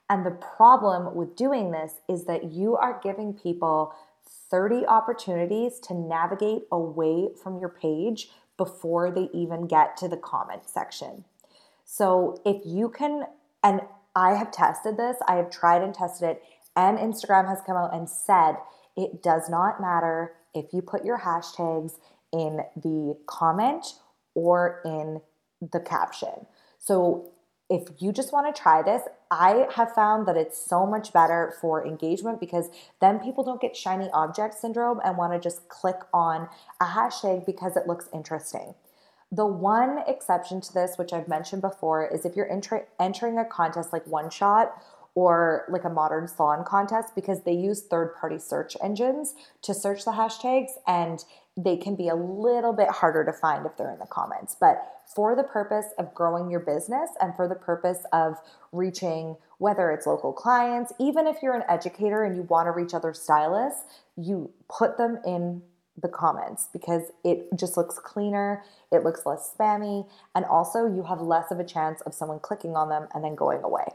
And 0.10 0.26
the 0.26 0.32
problem 0.32 1.16
with 1.16 1.38
doing 1.38 1.72
this 1.72 1.96
is 2.10 2.26
that 2.26 2.52
you 2.52 2.76
are 2.76 3.00
giving 3.02 3.34
people 3.34 3.94
30 4.50 4.86
opportunities 4.86 5.80
to 5.82 5.94
navigate 5.94 6.64
away 6.72 7.30
from 7.42 7.60
your 7.60 7.70
page 7.70 8.30
before 8.58 9.12
they 9.12 9.30
even 9.34 9.68
get 9.68 9.98
to 9.98 10.08
the 10.08 10.18
comment 10.18 10.70
section. 10.70 11.26
So 11.86 12.42
if 12.46 12.62
you 12.66 12.90
can, 12.90 13.24
and 13.64 13.82
I 14.16 14.36
have 14.36 14.52
tested 14.52 14.98
this, 14.98 15.18
I 15.28 15.36
have 15.36 15.50
tried 15.50 15.84
and 15.84 15.94
tested 15.94 16.30
it, 16.30 16.44
and 16.76 16.98
Instagram 16.98 17.48
has 17.48 17.60
come 17.66 17.76
out 17.76 17.94
and 17.94 18.10
said 18.10 18.58
it 18.96 19.22
does 19.22 19.50
not 19.50 19.80
matter 19.80 20.34
if 20.54 20.74
you 20.74 20.82
put 20.82 21.06
your 21.06 21.20
hashtags 21.20 21.94
in 22.34 22.62
the 22.76 23.18
comment 23.26 23.86
or 24.34 24.82
in 24.86 25.22
the 25.72 25.80
caption. 25.80 26.46
So 26.80 27.32
if 27.70 27.84
you 28.00 28.14
just 28.14 28.32
want 28.32 28.54
to 28.54 28.62
try 28.62 28.82
this, 28.82 29.02
I 29.30 29.68
have 29.76 29.94
found 29.94 30.26
that 30.28 30.38
it's 30.38 30.58
so 30.58 30.86
much 30.86 31.12
better 31.12 31.54
for 31.60 31.86
engagement 31.86 32.40
because 32.40 32.70
then 33.02 33.20
people 33.20 33.44
don't 33.44 33.60
get 33.60 33.76
shiny 33.76 34.10
object 34.14 34.56
syndrome 34.56 35.02
and 35.04 35.18
want 35.18 35.34
to 35.34 35.40
just 35.40 35.68
click 35.68 35.98
on 36.14 36.48
a 36.80 36.86
hashtag 36.86 37.46
because 37.46 37.76
it 37.76 37.88
looks 37.88 38.08
interesting. 38.14 38.74
The 39.32 39.46
one 39.46 40.00
exception 40.08 40.62
to 40.62 40.74
this, 40.74 40.98
which 40.98 41.12
I've 41.12 41.28
mentioned 41.28 41.62
before, 41.62 42.08
is 42.08 42.24
if 42.24 42.38
you're 42.38 42.50
entering 43.00 43.38
a 43.38 43.44
contest 43.44 43.92
like 43.92 44.08
One 44.08 44.30
Shot 44.30 44.82
or 45.14 45.66
like 45.68 45.84
a 45.84 45.90
modern 45.90 46.30
salon 46.30 46.64
contest 46.64 47.16
because 47.16 47.42
they 47.42 47.52
use 47.52 47.82
third 47.82 48.16
party 48.16 48.40
search 48.40 48.78
engines 48.82 49.34
to 49.64 49.74
search 49.74 50.06
the 50.06 50.12
hashtags 50.12 50.72
and 50.88 51.26
they 51.58 51.76
can 51.76 51.96
be 51.96 52.08
a 52.08 52.16
little 52.16 52.72
bit 52.72 52.88
harder 52.88 53.26
to 53.26 53.34
find 53.34 53.66
if 53.66 53.76
they're 53.76 53.92
in 53.92 53.98
the 53.98 54.06
comments. 54.06 54.56
But 54.60 54.78
for 55.16 55.36
the 55.36 55.44
purpose 55.44 55.88
of 55.98 56.14
growing 56.14 56.52
your 56.52 56.60
business 56.60 57.10
and 57.20 57.36
for 57.36 57.48
the 57.48 57.56
purpose 57.56 58.06
of 58.14 58.38
reaching 58.72 59.36
whether 59.58 59.90
it's 59.90 60.06
local 60.06 60.32
clients, 60.32 60.94
even 61.00 61.26
if 61.26 61.38
you're 61.42 61.56
an 61.56 61.64
educator 61.68 62.24
and 62.24 62.36
you 62.36 62.44
want 62.44 62.68
to 62.68 62.72
reach 62.72 62.94
other 62.94 63.12
stylists, 63.12 63.86
you 64.16 64.52
put 64.70 64.98
them 64.98 65.18
in 65.26 65.64
the 66.00 66.08
comments 66.08 66.70
because 66.72 67.12
it 67.24 67.48
just 67.56 67.76
looks 67.76 67.98
cleaner, 67.98 68.64
it 68.92 69.04
looks 69.04 69.26
less 69.26 69.52
spammy, 69.58 70.08
and 70.36 70.46
also 70.46 70.86
you 70.86 71.02
have 71.02 71.22
less 71.22 71.50
of 71.50 71.60
a 71.60 71.64
chance 71.64 72.02
of 72.02 72.14
someone 72.14 72.40
clicking 72.40 72.76
on 72.76 72.90
them 72.90 73.08
and 73.16 73.24
then 73.24 73.34
going 73.34 73.64
away. 73.64 73.88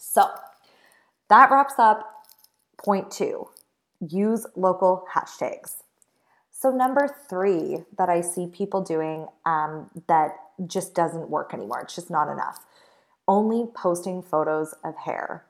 So 0.00 0.28
that 1.28 1.50
wraps 1.52 1.74
up 1.78 2.24
point 2.76 3.10
two 3.10 3.48
use 4.00 4.46
local 4.56 5.06
hashtags. 5.14 5.76
So, 6.58 6.70
number 6.70 7.06
three 7.28 7.84
that 7.98 8.08
I 8.08 8.22
see 8.22 8.46
people 8.46 8.80
doing 8.80 9.26
um, 9.44 9.90
that 10.08 10.36
just 10.66 10.94
doesn't 10.94 11.28
work 11.28 11.52
anymore, 11.52 11.80
it's 11.82 11.94
just 11.94 12.10
not 12.10 12.32
enough. 12.32 12.64
Only 13.28 13.66
posting 13.74 14.22
photos 14.22 14.74
of 14.82 14.96
hair. 14.96 15.44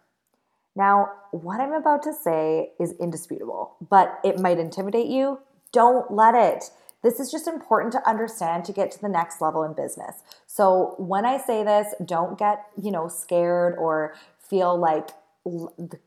Now, 0.75 1.12
what 1.31 1.61
I'm 1.61 1.73
about 1.73 2.03
to 2.05 2.12
say 2.12 2.73
is 2.81 2.92
indisputable, 2.99 3.77
but 3.88 4.19
it 4.25 4.40
might 4.40 4.59
intimidate 4.59 5.07
you. 5.07 5.38
Don't 5.71 6.11
let 6.11 6.35
it. 6.35 6.64
This 7.03 7.21
is 7.21 7.31
just 7.31 7.47
important 7.47 7.92
to 7.92 8.09
understand 8.09 8.64
to 8.64 8.73
get 8.73 8.90
to 8.90 9.01
the 9.01 9.09
next 9.09 9.40
level 9.40 9.62
in 9.62 9.75
business. 9.75 10.16
So 10.49 10.97
when 10.99 11.25
I 11.25 11.38
say 11.38 11.62
this, 11.62 11.95
don't 12.05 12.37
get, 12.37 12.66
you 12.83 12.90
know, 12.90 13.07
scared 13.07 13.77
or 13.79 14.16
feel 14.40 14.77
like 14.77 15.11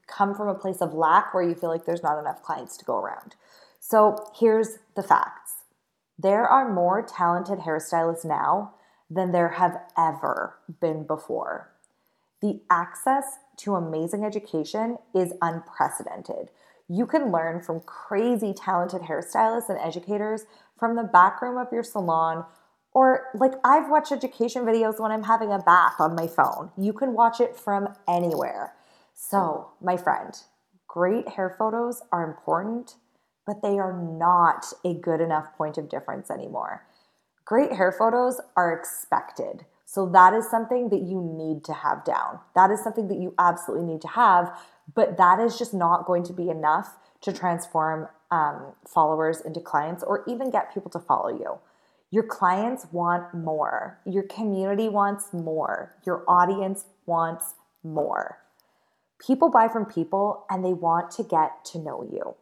come 0.08 0.36
from 0.36 0.50
a 0.50 0.56
place 0.56 0.82
of 0.82 0.94
lack 0.94 1.34
where 1.34 1.44
you 1.44 1.56
feel 1.56 1.70
like 1.70 1.86
there's 1.86 2.04
not 2.04 2.20
enough 2.20 2.44
clients 2.44 2.76
to 2.78 2.84
go 2.84 2.98
around. 2.98 3.36
So 3.90 4.24
here's 4.40 4.78
the 4.96 5.02
facts. 5.02 5.64
There 6.16 6.48
are 6.48 6.72
more 6.72 7.02
talented 7.02 7.60
hairstylists 7.60 8.24
now 8.24 8.76
than 9.10 9.32
there 9.32 9.50
have 9.50 9.82
ever 9.98 10.60
been 10.80 11.08
before. 11.08 11.72
The 12.40 12.62
access 12.70 13.40
to 13.58 13.74
amazing 13.74 14.24
education 14.24 15.00
is 15.16 15.34
unprecedented. 15.42 16.52
You 16.88 17.08
can 17.08 17.32
learn 17.32 17.64
from 17.64 17.80
crazy 17.80 18.54
talented 18.54 19.02
hairstylists 19.02 19.70
and 19.70 19.80
educators 19.80 20.46
from 20.78 20.96
the 20.96 21.04
back 21.04 21.42
room 21.42 21.58
of 21.58 21.74
your 21.74 21.84
salon. 21.84 22.46
Or, 22.94 23.26
like, 23.34 23.54
I've 23.64 23.90
watched 23.90 24.12
education 24.12 24.66
videos 24.66 25.00
when 25.00 25.12
I'm 25.12 25.24
having 25.24 25.52
a 25.52 25.58
bath 25.58 25.96
on 26.00 26.14
my 26.14 26.28
phone. 26.28 26.70
You 26.78 26.94
can 26.94 27.14
watch 27.14 27.42
it 27.42 27.56
from 27.56 27.96
anywhere. 28.08 28.76
So, 29.16 29.72
my 29.82 29.98
friend, 29.98 30.40
great 30.88 31.30
hair 31.30 31.56
photos 31.58 32.04
are 32.12 32.24
important, 32.24 32.96
but 33.50 33.64
they 33.64 33.80
are 33.80 34.00
not 34.00 34.64
a 34.86 34.94
good 34.94 35.20
enough 35.20 35.58
point 35.58 35.80
of 35.80 35.90
difference 35.90 36.30
anymore. 36.30 36.86
Great 37.46 37.72
hair 37.74 37.92
photos 37.92 38.40
are 38.56 38.72
expected. 38.72 39.66
So 39.86 40.08
that 40.10 40.36
is 40.36 40.48
something 40.48 40.90
that 40.90 41.02
you 41.02 41.20
need 41.36 41.64
to 41.64 41.74
have 41.74 42.06
down. 42.06 42.42
That 42.54 42.70
is 42.70 42.84
something 42.84 43.08
that 43.08 43.18
you 43.18 43.34
absolutely 43.40 43.92
need 43.92 44.02
to 44.02 44.08
have, 44.10 44.56
but 44.94 45.18
that 45.18 45.40
is 45.40 45.58
just 45.58 45.74
not 45.74 46.06
going 46.06 46.22
to 46.26 46.34
be 46.34 46.52
enough 46.52 46.96
to 47.22 47.34
transform 47.34 48.08
um, 48.30 48.74
followers 48.88 49.42
into 49.42 49.62
clients 49.62 50.04
or 50.04 50.24
even 50.28 50.52
get 50.52 50.72
people 50.72 50.92
to 50.92 51.00
follow 51.00 51.30
you. 51.30 51.58
Your 52.12 52.26
clients 52.26 52.86
want 52.92 53.34
more. 53.34 54.00
Your 54.06 54.24
community 54.24 54.90
wants 54.90 55.34
more. 55.34 55.96
Your 56.06 56.24
audience 56.28 56.86
wants 57.08 57.56
more. 57.84 58.44
People 59.26 59.50
buy 59.50 59.68
from 59.68 59.86
people 59.86 60.46
and 60.52 60.64
they 60.64 60.74
want 60.74 61.10
to 61.14 61.24
get 61.24 61.66
to 61.66 61.80
know 61.80 62.08
you. 62.14 62.36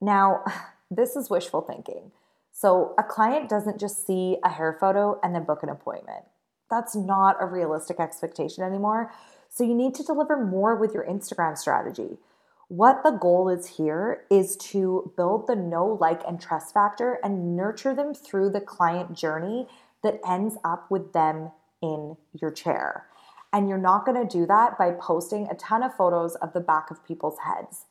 Now, 0.00 0.44
this 0.90 1.16
is 1.16 1.30
wishful 1.30 1.62
thinking. 1.62 2.12
So 2.52 2.94
a 2.98 3.02
client 3.02 3.50
doesn't 3.50 3.78
just 3.78 4.06
see 4.06 4.38
a 4.42 4.48
hair 4.48 4.76
photo 4.80 5.20
and 5.22 5.34
then 5.34 5.44
book 5.44 5.62
an 5.62 5.68
appointment. 5.68 6.24
That's 6.70 6.96
not 6.96 7.36
a 7.40 7.46
realistic 7.46 8.00
expectation 8.00 8.64
anymore. 8.64 9.12
So 9.50 9.62
you 9.62 9.74
need 9.74 9.94
to 9.96 10.02
deliver 10.02 10.42
more 10.42 10.74
with 10.74 10.94
your 10.94 11.04
Instagram 11.04 11.56
strategy. 11.56 12.18
What 12.68 13.02
the 13.04 13.12
goal 13.12 13.48
is 13.48 13.76
here 13.76 14.24
is 14.30 14.56
to 14.56 15.12
build 15.16 15.46
the 15.46 15.54
know, 15.54 15.86
like, 16.00 16.22
and 16.26 16.40
trust 16.40 16.74
factor 16.74 17.20
and 17.22 17.56
nurture 17.56 17.94
them 17.94 18.12
through 18.12 18.50
the 18.50 18.60
client 18.60 19.14
journey 19.16 19.68
that 20.02 20.20
ends 20.28 20.56
up 20.64 20.90
with 20.90 21.12
them 21.12 21.52
in 21.80 22.16
your 22.40 22.50
chair. 22.50 23.06
And 23.52 23.68
you're 23.68 23.78
not 23.78 24.04
gonna 24.04 24.26
do 24.26 24.46
that 24.46 24.76
by 24.76 24.90
posting 24.90 25.46
a 25.48 25.54
ton 25.54 25.82
of 25.82 25.94
photos 25.94 26.34
of 26.36 26.52
the 26.52 26.60
back 26.60 26.90
of 26.90 27.06
people's 27.06 27.38
heads. 27.40 27.84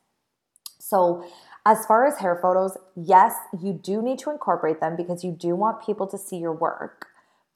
So 0.80 1.26
as 1.66 1.86
far 1.86 2.06
as 2.06 2.20
hair 2.20 2.38
photos, 2.40 2.78
yes, 2.96 3.36
you 3.60 3.74
do 3.74 4.02
need 4.02 4.20
to 4.20 4.30
incorporate 4.30 4.80
them 4.80 4.96
because 4.96 5.24
you 5.24 5.32
do 5.32 5.56
want 5.56 5.84
people 5.84 6.06
to 6.08 6.18
see 6.18 6.38
your 6.38 6.54
work. 6.54 7.08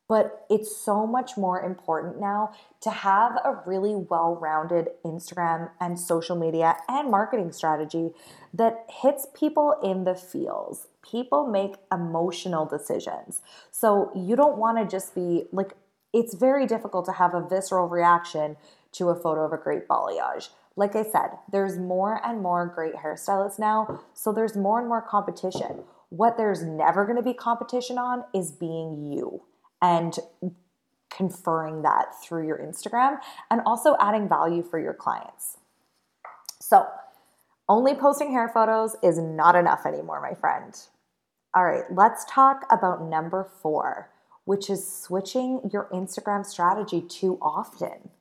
But 0.08 0.48
it's 0.50 0.76
so 0.76 1.06
much 1.06 1.38
more 1.38 1.62
important 1.62 2.20
now 2.20 2.52
to 2.82 2.90
have 2.90 3.34
a 3.46 3.62
really 3.68 3.94
well 3.94 4.36
rounded 4.36 4.90
Instagram 5.06 5.70
and 5.80 6.00
social 6.00 6.36
media 6.36 6.78
and 6.88 7.12
marketing 7.12 7.52
strategy 7.52 8.10
that 8.52 8.88
hits 8.90 9.28
people 9.36 9.76
in 9.84 10.06
the 10.06 10.16
feels. 10.16 10.88
People 11.08 11.46
make 11.46 11.76
emotional 11.92 12.66
decisions. 12.66 13.44
So 13.70 14.12
you 14.16 14.36
don't 14.36 14.58
want 14.58 14.80
to 14.80 14.88
just 14.88 15.14
be 15.14 15.46
like, 15.52 15.76
it's 16.12 16.34
very 16.34 16.66
difficult 16.66 17.06
to 17.06 17.12
have 17.12 17.36
a 17.36 17.48
visceral 17.48 17.88
reaction 17.88 18.58
to 18.94 19.10
a 19.10 19.16
photo 19.16 19.46
of 19.46 19.54
a 19.54 19.58
great 19.58 19.88
balayage. 19.88 20.50
Like 20.80 20.96
I 20.96 21.04
said, 21.04 21.32
there's 21.52 21.78
more 21.78 22.26
and 22.26 22.42
more 22.42 22.66
great 22.66 22.96
hairstylists 22.96 23.60
now, 23.60 24.00
so 24.14 24.32
there's 24.32 24.56
more 24.56 24.80
and 24.80 24.88
more 24.88 25.02
competition. 25.02 25.84
What 26.08 26.38
there's 26.38 26.64
never 26.64 27.04
going 27.04 27.18
to 27.18 27.22
be 27.22 27.34
competition 27.34 27.98
on 27.98 28.24
is 28.34 28.54
being 28.54 29.12
you 29.12 29.44
and 29.82 30.18
conferring 31.10 31.82
that 31.82 32.14
through 32.24 32.48
your 32.48 32.58
Instagram 32.60 33.18
and 33.52 33.60
also 33.66 33.98
adding 34.00 34.30
value 34.30 34.64
for 34.64 34.80
your 34.80 34.94
clients. 34.94 35.58
So, 36.62 36.88
only 37.68 37.94
posting 37.94 38.32
hair 38.32 38.48
photos 38.48 38.96
is 39.04 39.20
not 39.20 39.58
enough 39.58 39.86
anymore, 39.86 40.22
my 40.22 40.34
friend. 40.34 40.74
All 41.54 41.66
right, 41.66 41.84
let's 41.92 42.24
talk 42.30 42.64
about 42.72 43.04
number 43.04 43.44
four, 43.62 44.12
which 44.46 44.70
is 44.70 44.88
switching 44.90 45.70
your 45.74 45.90
Instagram 45.92 46.46
strategy 46.46 47.02
too 47.02 47.38
often. 47.42 48.12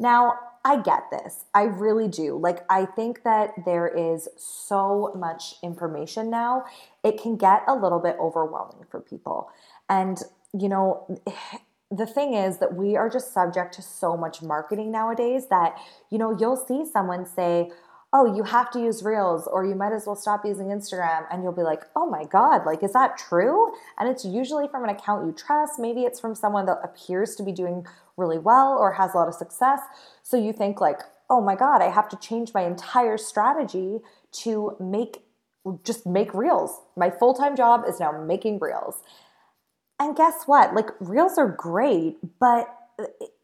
Now, 0.00 0.34
I 0.66 0.82
get 0.82 1.12
this. 1.12 1.44
I 1.54 1.62
really 1.62 2.08
do. 2.08 2.36
Like, 2.36 2.64
I 2.68 2.86
think 2.86 3.22
that 3.22 3.52
there 3.64 3.86
is 3.86 4.28
so 4.36 5.12
much 5.14 5.54
information 5.62 6.28
now, 6.28 6.64
it 7.04 7.22
can 7.22 7.36
get 7.36 7.62
a 7.68 7.74
little 7.74 8.00
bit 8.00 8.16
overwhelming 8.18 8.84
for 8.90 9.00
people. 9.00 9.48
And, 9.88 10.20
you 10.52 10.68
know, 10.68 11.20
the 11.92 12.04
thing 12.04 12.34
is 12.34 12.58
that 12.58 12.74
we 12.74 12.96
are 12.96 13.08
just 13.08 13.32
subject 13.32 13.74
to 13.74 13.82
so 13.82 14.16
much 14.16 14.42
marketing 14.42 14.90
nowadays 14.90 15.46
that, 15.50 15.78
you 16.10 16.18
know, 16.18 16.36
you'll 16.36 16.56
see 16.56 16.84
someone 16.84 17.26
say, 17.26 17.70
oh, 18.16 18.34
you 18.34 18.44
have 18.44 18.70
to 18.70 18.80
use 18.80 19.02
Reels 19.02 19.46
or 19.46 19.66
you 19.66 19.74
might 19.74 19.92
as 19.92 20.06
well 20.06 20.16
stop 20.16 20.42
using 20.46 20.68
Instagram. 20.68 21.26
And 21.30 21.42
you'll 21.42 21.52
be 21.52 21.62
like, 21.62 21.82
oh 21.94 22.08
my 22.08 22.24
God, 22.24 22.64
like, 22.64 22.82
is 22.82 22.94
that 22.94 23.18
true? 23.18 23.72
And 23.98 24.08
it's 24.08 24.24
usually 24.24 24.68
from 24.68 24.84
an 24.84 24.90
account 24.90 25.26
you 25.26 25.32
trust. 25.32 25.78
Maybe 25.78 26.02
it's 26.02 26.18
from 26.18 26.34
someone 26.34 26.64
that 26.64 26.78
appears 26.82 27.36
to 27.36 27.42
be 27.42 27.52
doing 27.52 27.86
really 28.16 28.38
well 28.38 28.78
or 28.78 28.92
has 28.92 29.12
a 29.12 29.18
lot 29.18 29.28
of 29.28 29.34
success. 29.34 29.80
So 30.22 30.38
you 30.38 30.54
think, 30.54 30.80
like, 30.80 31.00
oh 31.28 31.42
my 31.42 31.56
God, 31.56 31.82
I 31.82 31.90
have 31.90 32.08
to 32.08 32.16
change 32.16 32.54
my 32.54 32.62
entire 32.62 33.18
strategy 33.18 33.98
to 34.44 34.76
make 34.80 35.22
just 35.84 36.06
make 36.06 36.32
reels. 36.32 36.80
My 36.96 37.10
full 37.10 37.34
time 37.34 37.54
job 37.54 37.82
is 37.86 38.00
now 38.00 38.12
making 38.12 38.60
reels. 38.60 39.02
And 40.00 40.16
guess 40.16 40.44
what? 40.46 40.74
Like, 40.74 40.88
reels 41.00 41.36
are 41.36 41.48
great, 41.48 42.16
but 42.38 42.68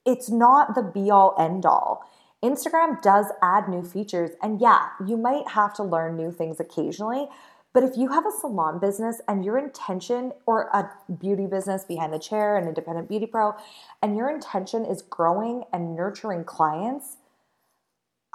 it's 0.07 0.31
not 0.31 0.75
the 0.75 0.83
be 0.83 1.11
all 1.11 1.35
end 1.39 1.67
all. 1.67 2.09
Instagram 2.43 3.01
does 3.03 3.27
add 3.41 3.69
new 3.69 3.83
features, 3.83 4.31
and 4.43 4.61
yeah, 4.61 4.89
you 5.07 5.17
might 5.17 5.49
have 5.49 5.73
to 5.75 5.83
learn 5.85 6.17
new 6.17 6.33
things 6.33 6.59
occasionally. 6.59 7.29
But 7.73 7.85
if 7.85 7.97
you 7.97 8.09
have 8.09 8.27
a 8.27 8.31
salon 8.31 8.81
business 8.81 9.21
and 9.29 9.45
your 9.45 9.57
intention, 9.57 10.33
or 10.45 10.65
a 10.75 10.91
beauty 11.13 11.47
business 11.47 11.85
behind 11.85 12.13
the 12.13 12.19
chair, 12.19 12.57
an 12.57 12.69
independent 12.69 13.09
beauty 13.09 13.27
pro, 13.27 13.55
and 14.03 14.17
your 14.17 14.29
intention 14.29 14.85
is 14.85 15.03
growing 15.03 15.65
and 15.73 15.97
nurturing 15.97 16.45
clients, 16.45 17.17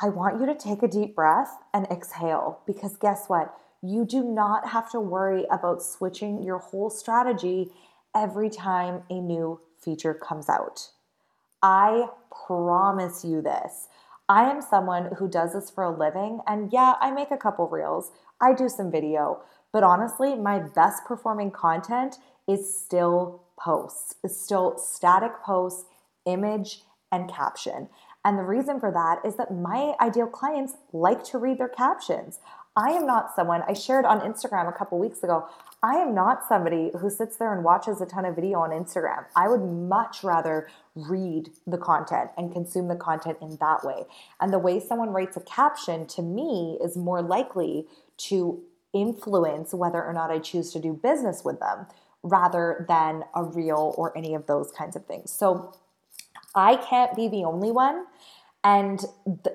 I 0.02 0.10
want 0.10 0.40
you 0.40 0.46
to 0.46 0.56
take 0.56 0.84
a 0.84 0.88
deep 0.88 1.16
breath 1.16 1.58
and 1.74 1.86
exhale 1.88 2.62
because 2.66 2.98
guess 2.98 3.26
what? 3.28 3.54
You 3.82 4.06
do 4.06 4.24
not 4.24 4.70
have 4.70 4.90
to 4.92 5.00
worry 5.00 5.46
about 5.52 5.84
switching 5.84 6.42
your 6.42 6.60
whole 6.60 6.90
strategy 6.90 7.72
every 8.16 8.50
time 8.50 9.04
a 9.10 9.20
new 9.20 9.60
feature 9.80 10.14
comes 10.14 10.50
out. 10.50 10.90
I 11.62 12.10
promise 12.46 13.26
you 13.26 13.42
this. 13.42 13.88
I 14.30 14.50
am 14.50 14.62
someone 14.62 15.16
who 15.18 15.30
does 15.30 15.54
this 15.54 15.70
for 15.70 15.84
a 15.84 15.98
living, 15.98 16.42
and 16.46 16.72
yeah, 16.72 16.96
I 17.00 17.12
make 17.12 17.32
a 17.32 17.38
couple 17.38 17.68
reels, 17.68 18.12
I 18.42 18.54
do 18.54 18.68
some 18.68 18.92
video, 18.92 19.42
but 19.72 19.84
honestly, 19.84 20.36
my 20.36 20.60
best 20.60 21.06
performing 21.06 21.52
content 21.52 22.18
is 22.48 22.78
still 22.78 23.44
posts, 23.58 24.16
is 24.24 24.40
still 24.40 24.78
static 24.78 25.42
posts, 25.44 25.86
image, 26.26 26.84
and 27.12 27.30
caption. 27.30 27.88
And 28.26 28.38
the 28.38 28.44
reason 28.44 28.80
for 28.80 28.92
that 28.92 29.26
is 29.26 29.38
that 29.38 29.54
my 29.54 29.94
ideal 30.02 30.28
clients 30.28 30.74
like 30.92 31.24
to 31.26 31.38
read 31.38 31.58
their 31.58 31.70
captions. 31.70 32.40
I 32.78 32.92
am 32.92 33.08
not 33.08 33.36
someone, 33.36 33.64
I 33.68 33.74
shared 33.74 34.06
on 34.06 34.22
Instagram 34.22 34.70
a 34.70 34.72
couple 34.72 35.00
weeks 35.00 35.24
ago, 35.24 35.48
I 35.82 35.96
am 35.96 36.14
not 36.14 36.48
somebody 36.48 36.92
who 37.00 37.10
sits 37.10 37.36
there 37.38 37.52
and 37.52 37.64
watches 37.64 38.02
a 38.02 38.06
ton 38.06 38.24
of 38.24 38.36
video 38.36 38.60
on 38.60 38.70
Instagram. 38.70 39.26
I 39.36 39.48
would 39.48 39.64
much 39.64 40.24
rather 40.24 40.70
read 40.94 41.50
the 41.66 41.80
content 41.80 42.30
and 42.38 42.54
consume 42.54 42.88
the 42.88 42.96
content 42.96 43.40
in 43.42 43.58
that 43.60 43.84
way. 43.84 44.06
And 44.40 44.54
the 44.54 44.60
way 44.60 44.80
someone 44.80 45.10
writes 45.10 45.36
a 45.36 45.42
caption 45.42 46.06
to 46.08 46.22
me 46.22 46.78
is 46.80 46.96
more 46.96 47.24
likely 47.24 47.88
to 48.18 48.62
influence 48.94 49.74
whether 49.74 50.04
or 50.04 50.14
not 50.14 50.30
I 50.30 50.38
choose 50.38 50.72
to 50.74 50.80
do 50.80 50.94
business 50.94 51.44
with 51.44 51.60
them 51.60 51.88
rather 52.22 52.86
than 52.88 53.24
a 53.34 53.44
reel 53.44 53.96
or 53.98 54.16
any 54.16 54.36
of 54.36 54.46
those 54.46 54.72
kinds 54.72 54.96
of 54.96 55.06
things. 55.06 55.32
So 55.32 55.74
I 56.54 56.76
can't 56.76 57.16
be 57.16 57.28
the 57.28 57.44
only 57.44 57.72
one. 57.72 58.06
And 58.64 59.04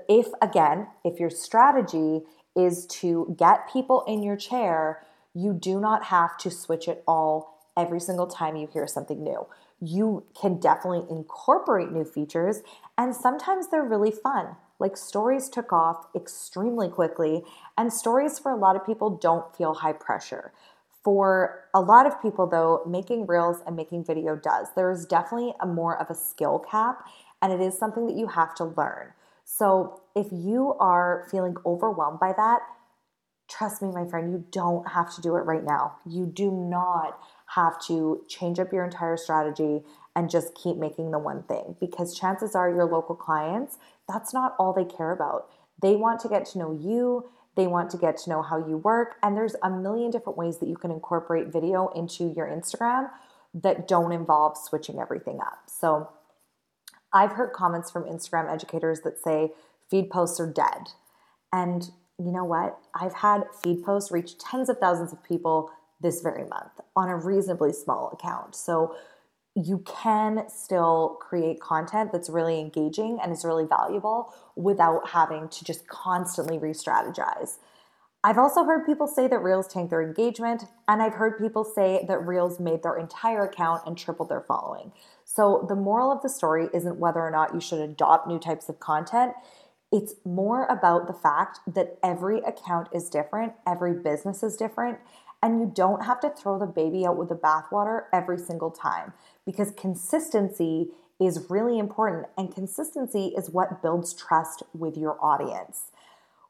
if, 0.09 0.27
again, 0.41 0.89
if 1.05 1.21
your 1.21 1.31
strategy 1.31 2.23
is 2.57 2.87
to 2.87 3.35
get 3.38 3.73
people 3.73 4.05
in 4.07 4.23
your 4.23 4.37
chair, 4.37 5.05
you 5.35 5.53
do 5.53 5.81
not 5.81 6.05
have 6.05 6.37
to 6.38 6.51
switch 6.51 6.88
it 6.88 7.03
all 7.07 7.71
every 7.77 8.01
single 8.01 8.27
time 8.27 8.57
you 8.57 8.69
hear 8.71 8.87
something 8.87 9.23
new. 9.23 9.47
You 9.81 10.25
can 10.38 10.61
definitely 10.61 11.07
incorporate 11.11 11.91
new 11.91 12.05
features, 12.05 12.62
and 12.97 13.17
sometimes 13.17 13.69
they're 13.69 13.83
really 13.83 14.11
fun. 14.11 14.57
Like 14.79 14.97
stories 14.97 15.49
took 15.49 15.73
off 15.73 16.07
extremely 16.15 16.88
quickly, 16.88 17.45
and 17.79 17.93
stories 17.93 18.38
for 18.38 18.53
a 18.53 18.57
lot 18.57 18.77
of 18.77 18.85
people 18.85 19.17
don't 19.17 19.57
feel 19.57 19.75
high 19.75 19.93
pressure. 19.93 20.53
For 21.03 21.65
a 21.75 21.81
lot 21.81 22.07
of 22.07 22.21
people, 22.23 22.47
though, 22.47 22.83
making 22.87 23.27
reels 23.27 23.61
and 23.67 23.75
making 23.75 24.05
video 24.05 24.37
does. 24.37 24.69
There 24.77 24.91
is 24.93 25.05
definitely 25.05 25.55
a 25.61 25.67
more 25.67 26.01
of 26.01 26.11
a 26.11 26.15
skill 26.15 26.61
cap, 26.61 27.05
and 27.41 27.53
it 27.53 27.61
is 27.61 27.77
something 27.77 28.07
that 28.07 28.17
you 28.17 28.29
have 28.29 28.55
to 28.57 28.65
learn. 28.65 29.12
So 29.45 30.03
if 30.15 30.27
you 30.31 30.75
are 30.81 31.27
feeling 31.31 31.57
overwhelmed 31.67 32.21
by 32.21 32.33
that, 32.37 32.61
trust 33.49 33.83
me, 33.83 33.91
my 33.93 34.07
friend, 34.07 34.33
you 34.33 34.45
don't 34.51 34.89
have 34.91 35.15
to 35.15 35.21
do 35.21 35.37
it 35.37 35.41
right 35.41 35.65
now. 35.65 35.97
You 36.07 36.27
do 36.27 36.51
not 36.51 37.19
have 37.55 37.81
to 37.87 38.25
change 38.29 38.59
up 38.59 38.73
your 38.73 38.85
entire 38.85 39.17
strategy 39.17 39.83
and 40.17 40.31
just 40.31 40.55
keep 40.55 40.77
making 40.77 41.11
the 41.11 41.19
one 41.19 41.43
thing 41.45 41.77
because 41.81 42.19
chances 42.19 42.55
are 42.55 42.71
your 42.71 42.87
local 42.87 43.15
clients, 43.15 43.79
that's 44.09 44.33
not 44.33 44.55
all 44.59 44.73
they 44.73 44.85
care 44.85 45.11
about. 45.11 45.49
They 45.81 45.97
want 45.97 46.21
to 46.21 46.29
get 46.29 46.47
to 46.47 46.59
know 46.59 46.73
you, 46.73 47.29
they 47.57 47.67
want 47.67 47.91
to 47.91 47.99
get 47.99 48.17
to 48.19 48.31
know 48.31 48.43
how 48.43 48.57
you 48.57 48.79
work, 48.79 49.17
and 49.23 49.37
there's 49.37 49.57
a 49.63 49.71
million 49.71 50.11
different 50.11 50.39
ways 50.39 50.59
that 50.59 50.69
you 50.69 50.77
can 50.77 50.91
incorporate 50.91 51.49
video 51.53 51.89
into 51.89 52.33
your 52.35 52.47
Instagram 52.47 53.11
that 53.55 53.87
don't 53.87 54.13
involve 54.13 54.57
switching 54.57 54.99
everything 54.99 55.41
up. 55.41 55.59
So, 55.67 56.09
I've 57.12 57.33
heard 57.33 57.53
comments 57.53 57.90
from 57.90 58.05
Instagram 58.05 58.51
educators 58.53 59.01
that 59.03 59.18
say 59.22 59.53
feed 59.90 60.11
posts 60.11 60.40
are 60.40 60.51
dead. 60.51 60.88
And 61.53 61.90
you 62.18 62.33
know 62.33 62.44
what? 62.44 62.79
I've 62.94 63.14
had 63.14 63.44
feed 63.62 63.85
posts 63.85 64.11
reach 64.11 64.38
tens 64.38 64.68
of 64.68 64.79
thousands 64.79 65.12
of 65.12 65.22
people 65.22 65.70
this 66.01 66.20
very 66.20 66.44
month 66.48 66.81
on 66.96 67.09
a 67.09 67.16
reasonably 67.16 67.72
small 67.72 68.11
account. 68.12 68.55
So 68.55 68.96
you 69.55 69.79
can 69.87 70.48
still 70.48 71.18
create 71.20 71.61
content 71.61 72.11
that's 72.11 72.31
really 72.31 72.59
engaging 72.59 73.18
and 73.22 73.33
is 73.33 73.44
really 73.44 73.66
valuable 73.66 74.33
without 74.57 75.11
having 75.11 75.48
to 75.48 75.64
just 75.64 75.87
constantly 75.87 76.59
re 76.59 76.70
strategize. 76.70 77.59
I've 78.25 78.39
also 78.39 78.63
heard 78.63 78.87
people 78.87 79.09
say 79.09 79.27
that 79.27 79.43
Reels 79.43 79.67
tank 79.67 79.91
their 79.91 80.01
engagement, 80.01 80.65
and 80.87 81.03
I've 81.03 81.15
heard 81.15 81.39
people 81.39 81.65
say 81.65 82.05
that 82.07 82.25
Reels 82.25 82.61
made 82.61 82.85
their 82.85 82.97
entire 82.97 83.43
account 83.43 83.83
and 83.85 83.99
tripled 83.99 84.29
their 84.29 84.41
following. 84.41 84.93
So, 85.25 85.67
the 85.69 85.75
moral 85.75 86.13
of 86.13 86.23
the 86.23 86.29
story 86.29 86.69
isn't 86.73 86.99
whether 86.99 87.21
or 87.21 87.33
not 87.33 87.53
you 87.53 87.61
should 87.61 87.81
adopt 87.81 88.29
new 88.29 88.39
types 88.39 88.69
of 88.69 88.79
content. 88.79 89.33
It's 89.91 90.15
more 90.25 90.67
about 90.67 91.09
the 91.09 91.13
fact 91.13 91.59
that 91.67 91.99
every 92.03 92.39
account 92.41 92.89
is 92.95 93.11
different, 93.11 93.55
every 93.67 93.93
business 93.93 94.45
is 94.45 94.57
different, 94.57 94.99
and 95.43 95.59
you 95.59 95.73
don't 95.75 96.05
have 96.05 96.21
to 96.21 96.31
throw 96.31 96.61
the 96.61 96.67
baby 96.67 97.05
out 97.05 97.17
with 97.17 97.29
the 97.29 97.35
bathwater 97.35 98.05
every 98.13 98.39
single 98.39 98.71
time 98.71 99.15
because 99.45 99.73
consistency 99.73 100.91
is 101.21 101.47
really 101.51 101.77
important, 101.77 102.27
and 102.39 102.55
consistency 102.55 103.33
is 103.37 103.51
what 103.51 103.83
builds 103.83 104.15
trust 104.15 104.63
with 104.73 104.97
your 104.97 105.19
audience, 105.21 105.91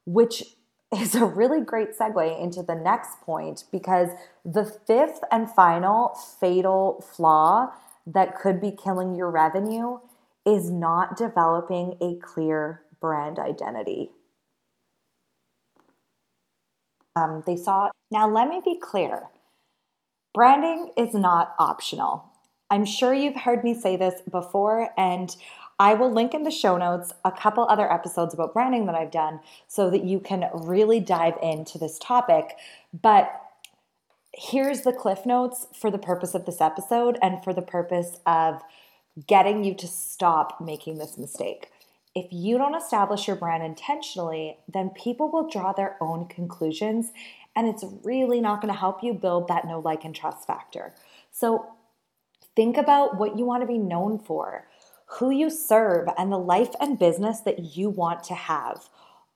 which 0.05 0.45
is 0.93 1.15
a 1.15 1.25
really 1.25 1.61
great 1.61 1.99
segue 1.99 2.43
into 2.43 2.63
the 2.63 2.75
next 2.75 3.21
point 3.23 3.65
because 3.73 4.11
the 4.45 4.65
fifth 4.65 5.21
and 5.31 5.51
final 5.51 6.15
fatal 6.41 7.05
flaw 7.15 7.73
that 8.07 8.39
could 8.39 8.61
be 8.61 8.71
killing 8.71 9.15
your 9.15 9.31
revenue 9.31 9.99
is 10.45 10.71
not 10.71 11.17
developing 11.17 11.97
a 12.01 12.17
clear 12.17 12.83
brand 13.01 13.39
identity. 13.39 14.11
Um, 17.15 17.43
they 17.47 17.57
saw. 17.57 17.91
Now, 18.11 18.29
let 18.29 18.49
me 18.49 18.61
be 18.65 18.79
clear 18.79 19.29
branding 20.35 20.91
is 20.97 21.15
not 21.15 21.55
optional. 21.59 22.25
I'm 22.71 22.87
sure 22.87 23.13
you've 23.13 23.37
heard 23.37 23.65
me 23.65 23.75
say 23.75 23.97
this 23.97 24.23
before, 24.31 24.91
and 24.97 25.35
I 25.83 25.95
will 25.95 26.13
link 26.13 26.33
in 26.33 26.45
the 26.45 26.53
show 26.53 26.77
notes 26.77 27.13
a 27.25 27.33
couple 27.33 27.65
other 27.65 27.93
episodes 27.93 28.33
about 28.33 28.55
branding 28.55 28.87
that 28.87 28.95
I've 28.95 29.11
done 29.11 29.41
so 29.67 29.91
that 29.91 30.05
you 30.05 30.21
can 30.21 30.49
really 30.55 31.01
dive 31.01 31.35
into 31.43 31.77
this 31.77 31.99
topic. 31.99 32.57
But 32.95 33.33
here's 34.33 34.83
the 34.83 34.93
cliff 34.93 35.27
notes 35.27 35.67
for 35.75 35.91
the 35.91 35.99
purpose 35.99 36.37
of 36.37 36.47
this 36.47 36.61
episode 36.61 37.19
and 37.21 37.43
for 37.43 37.53
the 37.53 37.63
purpose 37.63 38.21
of 38.27 38.63
getting 39.27 39.65
you 39.65 39.75
to 39.75 39.89
stop 39.89 40.61
making 40.61 40.99
this 40.99 41.19
mistake. 41.19 41.73
If 42.15 42.27
you 42.31 42.59
don't 42.59 42.77
establish 42.77 43.27
your 43.27 43.35
brand 43.35 43.65
intentionally, 43.65 44.59
then 44.73 44.91
people 44.91 45.33
will 45.33 45.51
draw 45.51 45.73
their 45.73 45.97
own 46.01 46.29
conclusions, 46.29 47.11
and 47.57 47.67
it's 47.67 47.85
really 48.05 48.41
not 48.41 48.61
going 48.61 48.73
to 48.73 48.79
help 48.79 49.03
you 49.03 49.15
build 49.15 49.49
that 49.49 49.67
know, 49.67 49.81
like, 49.81 50.05
and 50.05 50.15
trust 50.15 50.47
factor. 50.47 50.95
So, 51.33 51.73
think 52.55 52.77
about 52.77 53.19
what 53.19 53.37
you 53.37 53.45
want 53.45 53.63
to 53.63 53.67
be 53.67 53.79
known 53.79 54.21
for 54.21 54.69
who 55.19 55.31
you 55.31 55.51
serve, 55.51 56.09
and 56.17 56.33
the 56.33 56.39
life 56.39 56.75
and 56.81 56.99
business 56.99 57.41
that 57.41 57.77
you 57.77 57.91
want 57.91 58.25
to 58.25 58.35
have. 58.35 58.89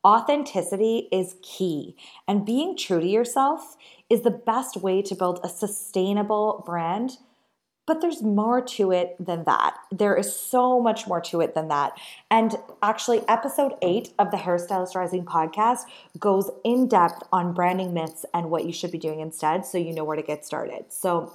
Authenticity 0.04 1.08
is 1.10 1.36
key, 1.42 1.96
and 2.28 2.46
being 2.46 2.76
true 2.76 3.00
to 3.00 3.06
yourself 3.06 3.76
is 4.08 4.22
the 4.22 4.30
best 4.30 4.76
way 4.76 5.02
to 5.02 5.14
build 5.14 5.40
a 5.42 5.48
sustainable 5.48 6.62
brand. 6.64 7.18
But 7.86 8.00
there's 8.00 8.20
more 8.20 8.60
to 8.62 8.90
it 8.90 9.14
than 9.20 9.44
that. 9.44 9.76
There 9.92 10.16
is 10.16 10.34
so 10.34 10.80
much 10.80 11.06
more 11.06 11.20
to 11.22 11.40
it 11.40 11.54
than 11.54 11.68
that. 11.68 11.92
And 12.32 12.56
actually, 12.82 13.22
episode 13.28 13.74
eight 13.80 14.12
of 14.18 14.32
the 14.32 14.38
Hairstylist 14.38 14.96
Rising 14.96 15.24
podcast 15.24 15.82
goes 16.18 16.50
in 16.64 16.88
depth 16.88 17.22
on 17.32 17.54
branding 17.54 17.94
myths 17.94 18.24
and 18.34 18.50
what 18.50 18.64
you 18.64 18.72
should 18.72 18.90
be 18.90 18.98
doing 18.98 19.20
instead 19.20 19.64
so 19.64 19.78
you 19.78 19.94
know 19.94 20.02
where 20.02 20.16
to 20.16 20.22
get 20.22 20.44
started. 20.44 20.86
So, 20.88 21.32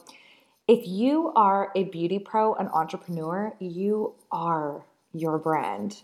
if 0.72 0.88
you 0.88 1.34
are 1.36 1.70
a 1.76 1.84
beauty 1.84 2.18
pro, 2.18 2.54
an 2.54 2.70
entrepreneur, 2.70 3.54
you 3.60 4.16
are 4.32 4.86
your 5.12 5.38
brand. 5.38 6.02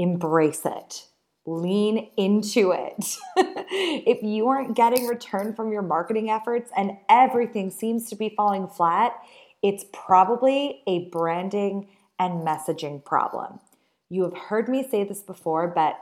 Embrace 0.00 0.62
it. 0.66 1.06
lean 1.48 2.10
into 2.16 2.72
it. 2.72 3.16
if 3.36 4.20
you 4.20 4.48
aren't 4.48 4.74
getting 4.74 5.06
return 5.06 5.54
from 5.54 5.70
your 5.70 5.82
marketing 5.82 6.28
efforts 6.28 6.72
and 6.76 6.96
everything 7.08 7.70
seems 7.70 8.10
to 8.10 8.16
be 8.16 8.34
falling 8.36 8.66
flat, 8.66 9.14
it's 9.62 9.84
probably 9.92 10.82
a 10.88 11.08
branding 11.10 11.88
and 12.18 12.44
messaging 12.44 13.04
problem. 13.04 13.60
You 14.08 14.24
have 14.24 14.36
heard 14.36 14.68
me 14.68 14.82
say 14.82 15.04
this 15.04 15.22
before, 15.22 15.68
but 15.68 16.00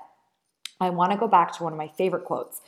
I 0.80 0.88
want 0.88 1.12
to 1.12 1.18
go 1.18 1.28
back 1.28 1.54
to 1.58 1.62
one 1.64 1.74
of 1.74 1.78
my 1.78 1.88
favorite 1.88 2.24
quotes. 2.24 2.62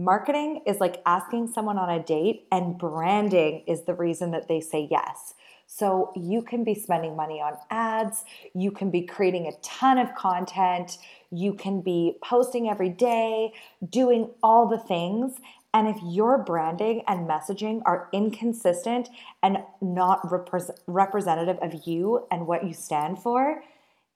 Marketing 0.00 0.62
is 0.66 0.80
like 0.80 1.02
asking 1.04 1.48
someone 1.48 1.76
on 1.76 1.90
a 1.90 2.02
date, 2.02 2.46
and 2.50 2.78
branding 2.78 3.62
is 3.66 3.82
the 3.82 3.92
reason 3.92 4.30
that 4.30 4.48
they 4.48 4.58
say 4.58 4.88
yes. 4.90 5.34
So 5.66 6.10
you 6.16 6.40
can 6.40 6.64
be 6.64 6.74
spending 6.74 7.14
money 7.14 7.38
on 7.38 7.58
ads, 7.68 8.24
you 8.54 8.70
can 8.70 8.90
be 8.90 9.02
creating 9.02 9.46
a 9.46 9.60
ton 9.60 9.98
of 9.98 10.14
content, 10.14 10.96
you 11.30 11.52
can 11.52 11.82
be 11.82 12.16
posting 12.24 12.70
every 12.70 12.88
day, 12.88 13.52
doing 13.90 14.30
all 14.42 14.66
the 14.66 14.78
things. 14.78 15.34
And 15.74 15.86
if 15.86 15.98
your 16.02 16.38
branding 16.38 17.02
and 17.06 17.28
messaging 17.28 17.82
are 17.84 18.08
inconsistent 18.10 19.10
and 19.42 19.58
not 19.82 20.22
repre- 20.22 20.78
representative 20.86 21.58
of 21.60 21.86
you 21.86 22.26
and 22.30 22.46
what 22.46 22.64
you 22.64 22.72
stand 22.72 23.18
for, 23.18 23.62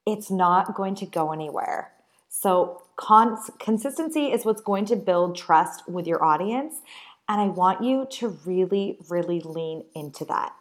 it's 0.07 0.31
not 0.31 0.75
going 0.75 0.94
to 0.94 1.05
go 1.05 1.31
anywhere. 1.31 1.92
So, 2.31 2.84
cons- 2.96 3.50
consistency 3.59 4.33
is 4.33 4.44
what's 4.44 4.62
going 4.62 4.85
to 4.87 4.96
build 4.96 5.37
trust 5.37 5.88
with 5.88 6.07
your 6.07 6.24
audience. 6.24 6.83
And 7.28 7.40
I 7.40 7.46
want 7.46 7.83
you 7.83 8.07
to 8.12 8.38
really, 8.44 8.98
really 9.09 9.40
lean 9.40 9.85
into 9.94 10.24
that. 10.26 10.54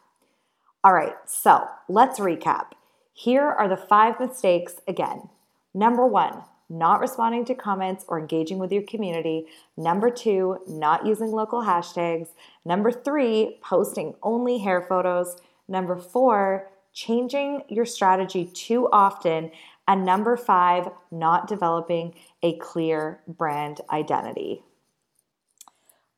All 0.84 0.94
right, 0.94 1.16
so 1.26 1.68
let's 1.88 2.20
recap. 2.20 2.68
Here 3.14 3.44
are 3.46 3.68
the 3.68 3.78
five 3.78 4.20
mistakes 4.20 4.76
again. 4.88 5.30
Number 5.74 6.06
one, 6.06 6.44
not 6.70 7.00
responding 7.00 7.46
to 7.46 7.56
comments 7.56 8.06
or 8.08 8.20
engaging 8.20 8.58
with 8.58 8.72
your 8.72 8.84
community. 8.84 9.46
Number 9.78 10.10
two, 10.10 10.60
not 10.68 11.06
using 11.06 11.32
local 11.32 11.62
hashtags. 11.62 12.30
Number 12.66 12.92
three, 12.92 13.60
posting 13.62 14.16
only 14.24 14.58
hair 14.58 14.82
photos. 14.82 15.38
Number 15.68 15.96
four, 15.96 16.70
changing 16.94 17.64
your 17.70 17.86
strategy 17.86 18.46
too 18.46 18.90
often. 18.92 19.52
And 19.88 20.06
number 20.06 20.38
five, 20.38 20.90
not 21.12 21.48
developing 21.48 22.16
a 22.42 22.58
clear 22.58 23.22
brand 23.28 23.82
identity. 23.92 24.64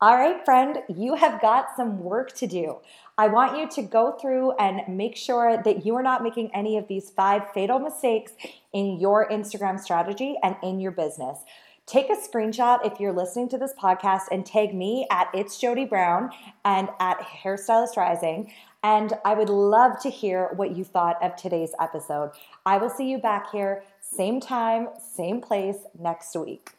All 0.01 0.17
right, 0.17 0.43
friend, 0.43 0.79
you 0.89 1.15
have 1.15 1.41
got 1.41 1.67
some 1.75 1.99
work 1.99 2.33
to 2.33 2.47
do. 2.47 2.77
I 3.17 3.27
want 3.27 3.57
you 3.57 3.67
to 3.81 3.81
go 3.81 4.17
through 4.21 4.51
and 4.57 4.81
make 4.95 5.15
sure 5.15 5.61
that 5.63 5.85
you 5.85 5.95
are 5.95 6.03
not 6.03 6.21
making 6.21 6.53
any 6.53 6.77
of 6.77 6.87
these 6.89 7.09
five 7.09 7.49
fatal 7.53 7.79
mistakes 7.79 8.33
in 8.73 8.99
your 8.99 9.27
Instagram 9.29 9.79
strategy 9.79 10.35
and 10.43 10.57
in 10.61 10.81
your 10.81 10.91
business. 10.91 11.39
Take 11.85 12.09
a 12.09 12.15
screenshot 12.15 12.85
if 12.85 12.99
you're 12.99 13.13
listening 13.13 13.47
to 13.49 13.57
this 13.57 13.73
podcast 13.73 14.23
and 14.31 14.45
tag 14.45 14.75
me 14.75 15.07
at 15.09 15.29
It's 15.33 15.59
Jody 15.59 15.85
Brown 15.85 16.31
and 16.65 16.89
at 16.99 17.19
Hairstylist 17.19 17.95
Rising. 17.95 18.51
And 18.85 19.13
I 19.25 19.33
would 19.33 19.49
love 19.49 19.99
to 20.01 20.11
hear 20.11 20.51
what 20.57 20.77
you 20.77 20.83
thought 20.83 21.17
of 21.19 21.35
today's 21.35 21.73
episode. 21.81 22.33
I 22.67 22.77
will 22.77 22.91
see 22.91 23.09
you 23.09 23.17
back 23.17 23.51
here, 23.51 23.81
same 23.99 24.39
time, 24.39 24.89
same 24.99 25.41
place 25.41 25.77
next 25.97 26.35
week. 26.35 26.74